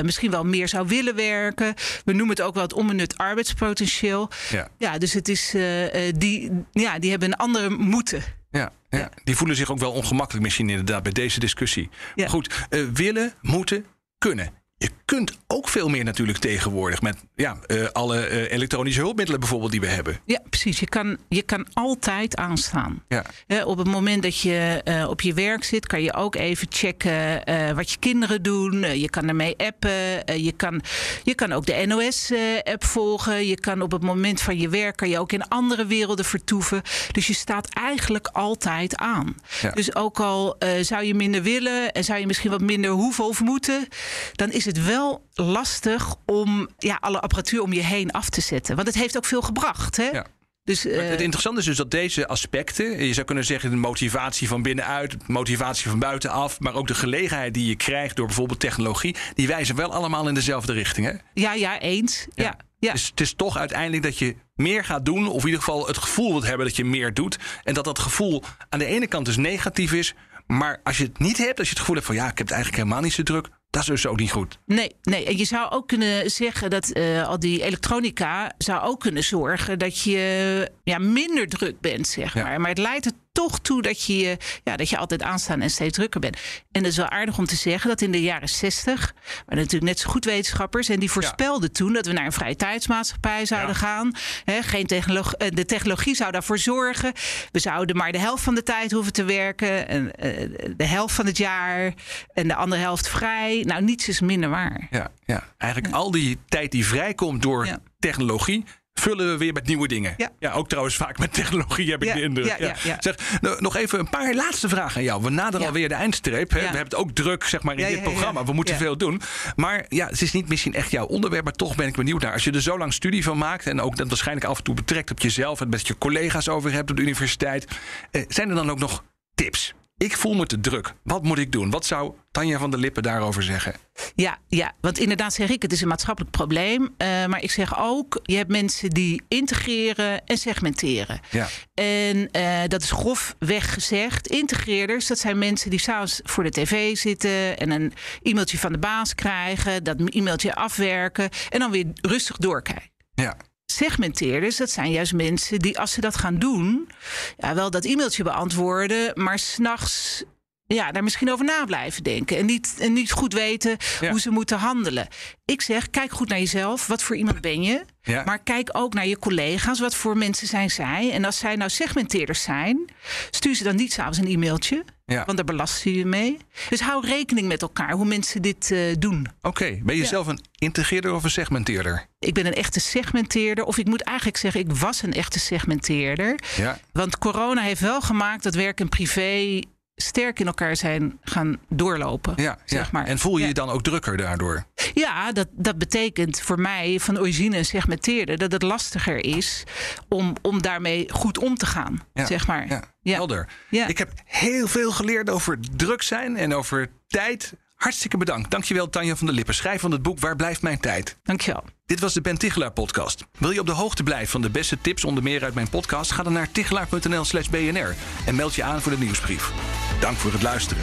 misschien 0.03 0.31
wel 0.31 0.36
meer 0.45 0.69
zou 0.69 0.89
willen 0.89 1.15
werken. 1.15 1.75
We 2.05 2.13
noemen 2.13 2.37
het 2.37 2.41
ook 2.41 2.55
wel 2.55 2.63
het 2.63 2.73
onbenut 2.73 3.19
arbeidspotentieel. 3.19 4.31
Ja. 4.51 4.69
Ja, 4.79 4.99
dus 4.99 5.13
het 5.13 5.29
is, 5.29 5.55
eh, 5.55 6.09
eh, 6.09 6.15
die, 6.17 6.65
ja, 6.73 6.99
die 6.99 7.11
hebben 7.11 7.29
een 7.29 7.37
andere 7.37 7.71
moeten. 7.71 8.23
Ja, 8.51 8.73
ja. 8.91 9.11
die 9.25 9.37
voelen 9.37 9.57
zich 9.57 9.71
ook 9.71 9.79
wel 9.79 9.93
ongemakkelijk 9.93 10.45
misschien 10.45 10.71
inderdaad 10.71 11.03
bij 11.03 11.13
deze 11.13 11.41
discussie. 11.41 11.89
Ja. 12.15 12.29
Goed, 12.29 12.67
eh, 12.69 12.81
willen, 12.93 13.33
moeten, 13.41 13.87
kunnen. 14.19 14.51
Je 14.79 14.91
kunt 15.05 15.39
ook 15.47 15.69
veel 15.69 15.89
meer 15.89 16.05
natuurlijk 16.05 16.39
tegenwoordig 16.39 17.03
met 17.03 17.17
ja, 17.35 17.57
eh, 17.67 17.85
alle 17.93 18.27
eh, 18.27 18.53
elektronische 18.53 19.01
hulpmiddelen 19.01 19.41
bijvoorbeeld 19.41 19.71
die 19.71 19.81
we 19.81 19.87
hebben. 19.87 20.21
Ja, 20.25 20.41
precies. 20.51 20.81
Je 20.81 20.87
kan, 20.87 21.19
je 21.29 21.43
kan 21.43 21.67
altijd 21.73 22.37
aanstaan. 22.37 23.03
Ja. 23.09 23.25
Hè, 23.47 23.65
op 23.65 23.79
het 23.79 23.87
moment 23.87 24.23
dat 24.23 24.41
je 24.41 24.81
eh, 24.85 25.09
op 25.09 25.21
je 25.21 25.35
werk 25.35 25.65
zit, 25.65 25.87
kan 25.87 26.03
je 26.03 26.15
ook 26.15 26.35
even 26.35 26.67
checken 26.71 27.45
eh, 27.45 27.73
wat 27.73 27.91
je 27.91 27.99
kinderen 27.99 28.43
doen. 28.43 28.83
Eh, 28.83 29.01
je 29.01 29.11
kan 29.11 29.29
ermee 29.29 29.55
appen. 29.57 30.25
Eh, 30.25 30.45
je, 30.45 30.53
kan, 30.53 30.83
je 31.23 31.35
kan 31.35 31.53
ook 31.53 31.67
de 31.67 31.85
NOS-app 31.87 32.85
volgen. 32.85 33.47
Je 33.47 33.61
kan 33.61 33.83
op 33.83 33.93
het 33.93 34.03
moment 34.03 34.41
van 34.41 34.59
je 34.59 34.69
werk 34.69 34.97
kan 34.97 35.09
je 35.09 35.19
ook 35.19 35.33
in 35.33 35.49
andere 35.49 35.87
werelden 35.87 36.25
vertoeven. 36.25 36.83
Dus 37.13 37.27
je 37.27 37.35
staat 37.35 37.69
eigenlijk 37.69 38.27
altijd 38.27 38.97
aan. 38.97 39.37
Ja. 39.61 39.71
Dus 39.71 39.95
ook 39.95 40.21
al 40.21 40.59
eh, 40.59 40.71
zou 40.81 41.05
je 41.05 41.15
minder 41.15 41.43
willen 41.43 41.93
en 41.93 42.05
zou 42.05 42.19
je 42.21 42.27
misschien 42.27 42.51
wat 42.51 42.61
minder 42.61 42.91
hoeven 42.91 43.25
of 43.25 43.41
moeten, 43.41 43.89
dan 44.33 44.51
is 44.51 44.65
het 44.65 44.85
wel 44.85 45.26
lastig 45.37 46.15
om 46.27 46.69
ja, 46.79 46.99
alle 47.01 47.21
apparatuur 47.21 47.63
om 47.63 47.73
je 47.73 47.83
heen 47.83 48.11
af 48.11 48.29
te 48.29 48.41
zetten. 48.41 48.77
Want 48.77 48.89
het 48.89 48.97
heeft 48.97 49.17
ook 49.17 49.25
veel 49.25 49.43
gebracht. 49.43 49.97
Hè? 49.97 50.05
Ja. 50.05 50.27
Dus, 50.65 50.85
Maar 50.85 50.93
eh, 50.93 51.09
het 51.09 51.21
interessante 51.21 51.61
is 51.61 51.67
dus 51.67 51.77
dat 51.77 51.91
deze 51.91 52.29
aspecten, 52.29 53.07
je 53.07 53.15
zou 53.15 53.27
kunnen 53.27 53.45
zeggen 53.45 53.71
de 53.71 53.77
motivatie 53.77 54.49
van 54.49 54.63
binnenuit, 54.63 55.29
motivatie 55.29 55.91
van 55.91 55.99
buitenaf, 55.99 56.61
maar 56.61 56.75
ook 56.75 56.87
de 56.87 56.95
gelegenheid 56.95 57.55
die 57.55 57.67
je 57.67 57.77
krijgt 57.77 58.17
door 58.17 58.27
bijvoorbeeld 58.27 58.61
technologie, 58.61 59.17
die 59.35 59.47
wijzen 59.47 59.77
wel 59.77 59.93
allemaal 59.93 60.29
in 60.29 60.35
dezelfde 60.35 60.73
richting. 60.73 61.07
Hè? 61.07 61.13
ja, 61.35 61.55
ja, 61.55 61.81
eens. 61.81 62.27
Ja. 62.35 62.57
Ja. 62.79 62.93
Dus 62.93 63.07
het 63.07 63.21
is 63.21 63.35
toch 63.35 63.57
uiteindelijk 63.57 64.03
dat 64.03 64.19
je 64.19 64.37
meer 64.55 64.85
gaat 64.85 65.05
doen, 65.05 65.29
of 65.29 65.41
in 65.41 65.47
ieder 65.47 65.63
geval 65.63 65.87
het 65.87 65.99
gevoel 65.99 66.31
wilt 66.31 66.47
hebben 66.47 66.67
dat 66.67 66.77
je 66.77 66.85
meer 66.85 67.15
doet. 67.15 67.39
En 67.65 67.75
dat 67.75 67.85
dat 67.85 67.99
gevoel 67.99 68.43
aan 68.69 68.79
de 68.79 68.85
ene 68.85 69.07
kant 69.07 69.27
dus 69.27 69.37
negatief 69.37 69.93
is, 69.93 70.15
maar 70.47 70.81
als 70.83 70.97
je 70.97 71.05
het 71.05 71.19
niet 71.19 71.39
hebt, 71.39 71.59
als 71.59 71.67
je 71.69 71.73
het 71.73 71.81
gevoel 71.81 71.95
hebt 71.95 72.07
van 72.07 72.17
ja, 72.17 72.31
ik 72.31 72.39
heb 72.39 72.47
het 72.47 72.51
eigenlijk 72.51 72.83
helemaal 72.83 73.03
niet 73.03 73.13
zo 73.13 73.23
druk, 73.23 73.49
dat 73.77 73.85
is 73.97 74.03
dus 74.03 74.07
ook 74.07 74.19
niet 74.19 74.31
goed. 74.33 74.59
Nee, 74.67 74.91
nee, 75.03 75.25
en 75.27 75.37
je 75.37 75.45
zou 75.45 75.71
ook 75.71 75.89
kunnen 75.89 76.31
zeggen 76.31 76.71
dat 76.71 76.91
eh, 76.91 77.29
al 77.29 77.39
die 77.39 77.63
elektronica 77.63 78.53
zou 78.59 78.83
ook 78.83 79.01
kunnen 79.01 79.25
zorgen 79.25 79.79
dat 79.79 80.01
je 80.03 80.71
ja, 80.85 80.99
minder 80.99 81.49
druk 81.49 81.81
bent, 81.81 82.07
zeg 82.09 82.35
Ja. 82.35 82.43
maar. 82.43 82.61
Maar 82.61 82.69
het 82.71 82.79
leidt 82.79 83.07
er 83.07 83.13
toch 83.37 83.59
toe 83.61 83.83
dat 83.83 84.05
je, 84.05 84.37
ja, 84.65 84.77
dat 84.77 84.89
je 84.89 84.97
altijd 84.97 85.23
aanstaan 85.23 85.61
en 85.61 85.71
steeds 85.71 85.97
drukker 85.97 86.21
bent. 86.21 86.37
En 86.73 86.83
het 86.83 86.91
is 86.91 86.97
wel 86.97 87.09
aardig 87.09 87.39
om 87.39 87.47
te 87.47 87.57
zeggen 87.57 87.89
dat 87.89 88.01
in 88.01 88.11
de 88.13 88.23
jaren 88.23 88.49
60 88.49 89.13
waren 89.47 89.63
natuurlijk 89.65 89.83
net 89.83 89.99
zo 89.99 90.11
goed 90.11 90.25
wetenschappers 90.25 90.89
en 90.89 91.01
die 91.01 91.11
voorspelden 91.11 91.73
toen 91.73 91.93
dat 91.93 92.07
we 92.07 92.13
naar 92.13 92.25
een 92.25 92.33
vrije 92.33 92.57
tijdsmaatschappij 92.57 93.47
zouden 93.47 93.75
Ja. 93.75 93.81
gaan. 93.81 94.13
Hè, 94.45 94.63
geen 94.63 94.87
technolog- 94.87 95.33
eh, 95.35 95.49
de 95.55 95.65
technologie 95.65 96.15
zou 96.15 96.33
daarvoor 96.33 96.59
zorgen. 96.59 97.13
We 97.53 97.59
zouden 97.59 97.97
maar 97.97 98.13
de 98.13 98.19
helft 98.19 98.43
van 98.43 98.55
de 98.55 98.63
tijd 98.63 98.93
hoeven 98.93 99.13
te 99.13 99.25
werken, 99.25 99.89
en, 99.89 100.13
eh, 100.15 100.49
de 100.77 100.87
helft 100.87 101.15
van 101.15 101.27
het 101.27 101.37
jaar 101.37 101.95
en 102.35 102.49
de 102.49 102.55
andere 102.55 102.81
helft 102.81 103.09
vrij. 103.09 103.63
Nou, 103.67 103.83
niets 103.83 104.09
is 104.09 104.21
minder 104.21 104.49
waar. 104.51 104.87
Ja, 104.91 105.11
ja. 105.25 105.45
eigenlijk 105.59 105.95
al 105.95 106.11
die 106.11 106.39
tijd 106.49 106.71
die 106.71 106.87
vrijkomt 106.87 107.43
door 107.43 107.69
technologie. 107.99 108.65
Vullen 109.01 109.31
we 109.31 109.37
weer 109.37 109.53
met 109.53 109.67
nieuwe 109.67 109.89
dingen. 109.89 110.15
Ja. 110.39 110.53
ook 110.53 110.69
trouwens 110.69 110.97
vaak 110.97 111.19
met 111.19 111.33
technologie 111.33 111.91
heb 111.91 112.03
ik 112.03 112.09
Ja, 112.09 112.15
de 112.15 112.23
indruk. 112.23 112.57
ja. 112.59 112.97
Zeg, 113.01 113.17
nou, 113.41 113.61
nog 113.61 113.77
even 113.77 113.99
een 113.99 114.09
paar 114.11 114.35
laatste 114.35 114.69
vragen 114.69 114.97
aan 114.97 115.03
jou. 115.03 115.23
We 115.23 115.31
naderen 115.31 115.67
alweer 115.67 115.89
de 115.89 115.95
eindstreep. 115.95 116.51
Hè? 116.51 116.59
We 116.59 116.65
hebben 116.65 116.83
het 116.85 116.95
ook 116.95 117.11
druk 117.11 117.45
zeg 117.45 117.63
maar, 117.63 117.79
in 117.79 117.87
dit 117.89 118.03
programma. 118.03 118.45
We 118.45 118.53
moeten 118.53 118.77
veel 118.77 118.97
doen. 118.97 119.21
Maar 119.57 119.85
ja, 119.89 120.07
het 120.07 120.23
is 120.23 120.33
niet 120.33 120.49
misschien 120.49 120.75
echt 120.75 120.91
jouw 120.91 121.07
onderwerp. 121.07 121.45
Maar 121.45 121.53
toch 121.53 121.75
ben 121.77 121.87
ik 121.87 121.95
benieuwd 121.97 122.23
naar. 122.23 122.33
Als 122.33 122.45
je 122.45 122.53
er 122.53 122.63
zo 122.63 122.79
lang 122.79 122.93
studie 122.93 123.25
van 123.25 123.39
maakt. 123.39 123.67
En 123.67 123.81
ook 123.81 123.97
dat 123.97 124.09
waarschijnlijk 124.09 124.47
af 124.47 124.59
en 124.59 124.65
toe 124.65 124.75
betrekt 124.75 125.11
op 125.11 125.21
jezelf. 125.21 125.61
En 125.61 125.69
met 125.69 125.87
je 125.87 125.99
collega's 125.99 126.49
over 126.49 126.73
hebt 126.73 126.91
op 126.91 126.97
de 126.97 127.03
universiteit. 127.03 127.67
Eh, 128.11 128.23
zijn 128.29 128.49
er 128.49 128.55
dan 128.55 128.71
ook 128.71 128.79
nog 128.79 129.05
tips? 129.35 129.75
Ik 129.99 130.17
voel 130.17 130.35
me 130.35 130.47
te 130.47 130.61
druk. 130.61 130.95
Wat 131.03 131.23
moet 131.23 131.39
ik 131.39 131.53
doen? 131.53 131.71
Wat 131.71 131.87
zou 131.87 132.15
Tanja 132.31 132.59
van 132.59 132.71
der 132.71 132.81
Lippen 132.81 133.03
daarover 133.03 133.43
zeggen? 133.43 133.75
Ja, 134.15 134.39
ja, 134.49 134.73
want 134.81 134.99
inderdaad 134.99 135.35
zeg 135.35 135.49
ik, 135.51 135.63
het 135.63 135.73
is 135.73 135.81
een 135.81 135.89
maatschappelijk 135.89 136.33
probleem. 136.33 136.95
Eh, 136.97 137.27
maar 137.27 137.43
ik 137.43 137.51
zeg 137.51 137.79
ook, 137.79 138.21
je 138.23 138.37
hebt 138.37 138.51
mensen 138.51 138.91
die 138.91 139.23
integreren 139.29 140.27
en 140.27 140.39
segmenteren. 140.39 141.21
Ja. 141.31 141.49
En 141.75 142.31
eh, 142.31 142.61
dat 142.69 142.83
is 142.83 142.91
grofweg 142.91 143.73
gezegd. 143.75 144.27
Integreerders, 144.27 145.07
dat 145.07 145.19
zijn 145.19 145.39
mensen 145.39 145.71
die 145.71 145.81
s'avonds 145.81 146.21
voor 146.25 146.45
de 146.45 146.51
tv 146.51 146.97
zitten... 146.97 147.59
en 147.59 147.71
een 147.71 147.93
e-mailtje 148.23 148.59
van 148.59 148.73
de 148.73 148.79
baas 148.79 149.15
krijgen, 149.15 149.85
dat 149.85 150.01
e-mailtje 150.01 150.55
afwerken... 150.55 151.29
en 151.49 151.59
dan 151.59 151.71
weer 151.71 151.87
rustig 151.95 152.37
doorkijken. 152.37 152.91
Ja. 153.15 153.37
Segmenteerders, 153.67 154.57
dat 154.57 154.71
zijn 154.71 154.91
juist 154.91 155.13
mensen 155.13 155.59
die 155.59 155.79
als 155.79 155.93
ze 155.93 156.01
dat 156.01 156.17
gaan 156.17 156.39
doen... 156.39 156.89
Ja, 157.37 157.55
wel 157.55 157.71
dat 157.71 157.85
e-mailtje 157.85 158.23
beantwoorden, 158.23 159.13
maar 159.15 159.39
s'nachts... 159.39 160.25
Ja, 160.69 160.93
daar 160.93 161.03
misschien 161.03 161.33
over 161.33 161.45
na 161.45 161.65
blijven 161.65 162.03
denken. 162.03 162.37
En 162.37 162.47
niet, 162.47 162.75
en 162.79 162.93
niet 162.93 163.13
goed 163.13 163.33
weten 163.33 163.77
Ja. 164.01 164.11
hoe 164.11 164.21
ze 164.21 164.31
moeten 164.31 164.59
handelen. 164.59 165.09
Ik 165.45 165.63
zeg, 165.63 165.91
kijk 165.91 166.13
goed 166.13 166.29
naar 166.29 166.39
jezelf. 166.39 166.87
Wat 166.87 167.03
voor 167.03 167.17
iemand 167.17 167.41
ben 167.41 167.63
je? 167.63 167.85
Ja. 168.03 168.23
Maar 168.25 168.39
kijk 168.39 168.69
ook 168.73 168.95
naar 168.95 169.07
je 169.07 169.19
collega's. 169.19 169.81
Wat 169.81 169.95
voor 169.95 170.17
mensen 170.17 170.47
zijn 170.47 170.71
zij? 170.71 171.11
En 171.13 171.25
als 171.25 171.39
zij 171.39 171.57
nou 171.57 171.71
segmenteerders 171.71 172.43
zijn... 172.43 172.85
stuur 173.31 173.55
ze 173.55 173.65
dan 173.65 173.77
niet 173.77 173.93
s'avonds 173.93 174.19
een 174.19 174.27
e-mailtje. 174.27 174.85
Ja. 175.07 175.25
Want 175.25 175.37
daar 175.37 175.47
belast 175.47 175.83
je 175.83 175.95
je 175.95 176.07
mee. 176.07 176.37
Dus 176.69 176.81
hou 176.81 177.07
rekening 177.07 177.49
met 177.49 177.63
elkaar 177.63 177.93
hoe 177.93 178.07
mensen 178.07 178.43
dit 178.43 178.71
eh, 178.71 178.81
doen. 178.99 179.27
Oké, 179.43 179.79
ben 179.83 179.97
je 179.97 180.05
zelf 180.05 180.27
een 180.27 180.41
integreerder 180.59 181.13
of 181.15 181.25
een 181.25 181.31
segmenteerder? 181.31 182.07
Ik 182.19 182.35
ben 182.35 182.47
een 182.47 182.55
echte 182.55 182.81
segmenteerder. 182.81 183.65
Of 183.65 183.79
ik 183.79 183.87
moet 183.87 184.03
eigenlijk 184.03 184.37
zeggen, 184.39 184.61
ik 184.61 184.73
was 184.73 185.03
een 185.03 185.13
echte 185.13 185.39
segmenteerder. 185.39 186.41
Ja. 186.57 186.79
Want 186.93 187.19
corona 187.19 187.63
heeft 187.63 187.81
wel 187.81 188.01
gemaakt 188.01 188.43
dat 188.43 188.55
werk 188.55 188.81
en 188.81 188.89
privé 188.89 189.61
sterk 189.97 190.41
in 190.41 190.47
elkaar 190.47 190.77
zijn 190.77 191.19
gaan 191.23 191.59
doorlopen. 191.69 192.33
Ja, 192.37 192.59
zeg 192.65 192.83
ja. 192.85 192.89
maar. 192.93 193.07
En 193.07 193.19
voel 193.19 193.37
je 193.37 193.43
Ja. 193.43 193.49
je 193.49 193.55
dan 193.55 193.71
ook 193.71 193.83
drukker 193.83 194.17
daardoor? 194.17 194.65
Ja, 194.95 195.33
dat, 195.33 195.49
dat 195.53 195.79
betekent 195.79 196.41
voor 196.41 196.61
mij 196.61 197.01
van 197.01 197.19
origine 197.19 197.63
segmenteerde 197.63 198.37
dat 198.37 198.53
het 198.53 198.63
lastiger 198.63 199.25
is 199.25 199.65
om, 200.09 200.35
om 200.43 200.63
daarmee 200.63 201.09
goed 201.13 201.39
om 201.39 201.55
te 201.55 201.67
gaan. 201.67 202.03
Ja, 202.15 202.27
Zeg 202.27 202.47
maar. 202.47 202.69
Ja, 203.03 203.15
helder. 203.15 203.49
Ja. 203.71 203.87
Ik 203.87 203.99
heb 203.99 204.11
heel 204.25 204.67
veel 204.67 204.93
geleerd 204.93 205.31
over 205.31 205.59
druk 205.77 206.03
zijn 206.03 206.37
en 206.37 206.55
over 206.55 206.89
tijd. 207.07 207.53
Hartstikke 207.77 208.17
bedankt. 208.17 208.51
Dankjewel 208.51 208.91
Tanja 208.91 209.17
van 209.17 209.27
der 209.27 209.35
Lippen, 209.35 209.55
schrijf 209.55 209.81
van 209.81 209.91
het 209.91 210.03
boek 210.03 210.19
Waar 210.19 210.37
blijft 210.37 210.63
mijn 210.63 210.81
tijd? 210.81 211.17
Dankjewel. 211.23 211.65
Dit 211.87 212.01
was 212.01 212.15
de 212.15 212.21
Ben 212.21 212.39
Tichelaar 212.39 212.73
podcast. 212.73 213.25
Wil 213.39 213.51
je 213.51 213.61
op 213.61 213.67
de 213.67 213.73
hoogte 213.73 214.03
blijven 214.03 214.29
van 214.29 214.43
de 214.43 214.51
beste 214.51 214.79
tips 214.81 215.05
onder 215.05 215.23
meer 215.23 215.45
uit 215.45 215.55
mijn 215.55 215.69
podcast? 215.69 216.11
Ga 216.11 216.23
dan 216.23 216.33
naar 216.33 216.51
tichelaar.nl 216.51 217.25
slash 217.25 217.49
bnr 217.49 217.95
en 218.27 218.35
meld 218.35 218.55
je 218.55 218.63
aan 218.63 218.83
voor 218.83 218.93
de 218.93 218.99
nieuwsbrief. 218.99 219.53
Dank 220.01 220.17
voor 220.17 220.33
het 220.33 220.43
luisteren. 220.43 220.83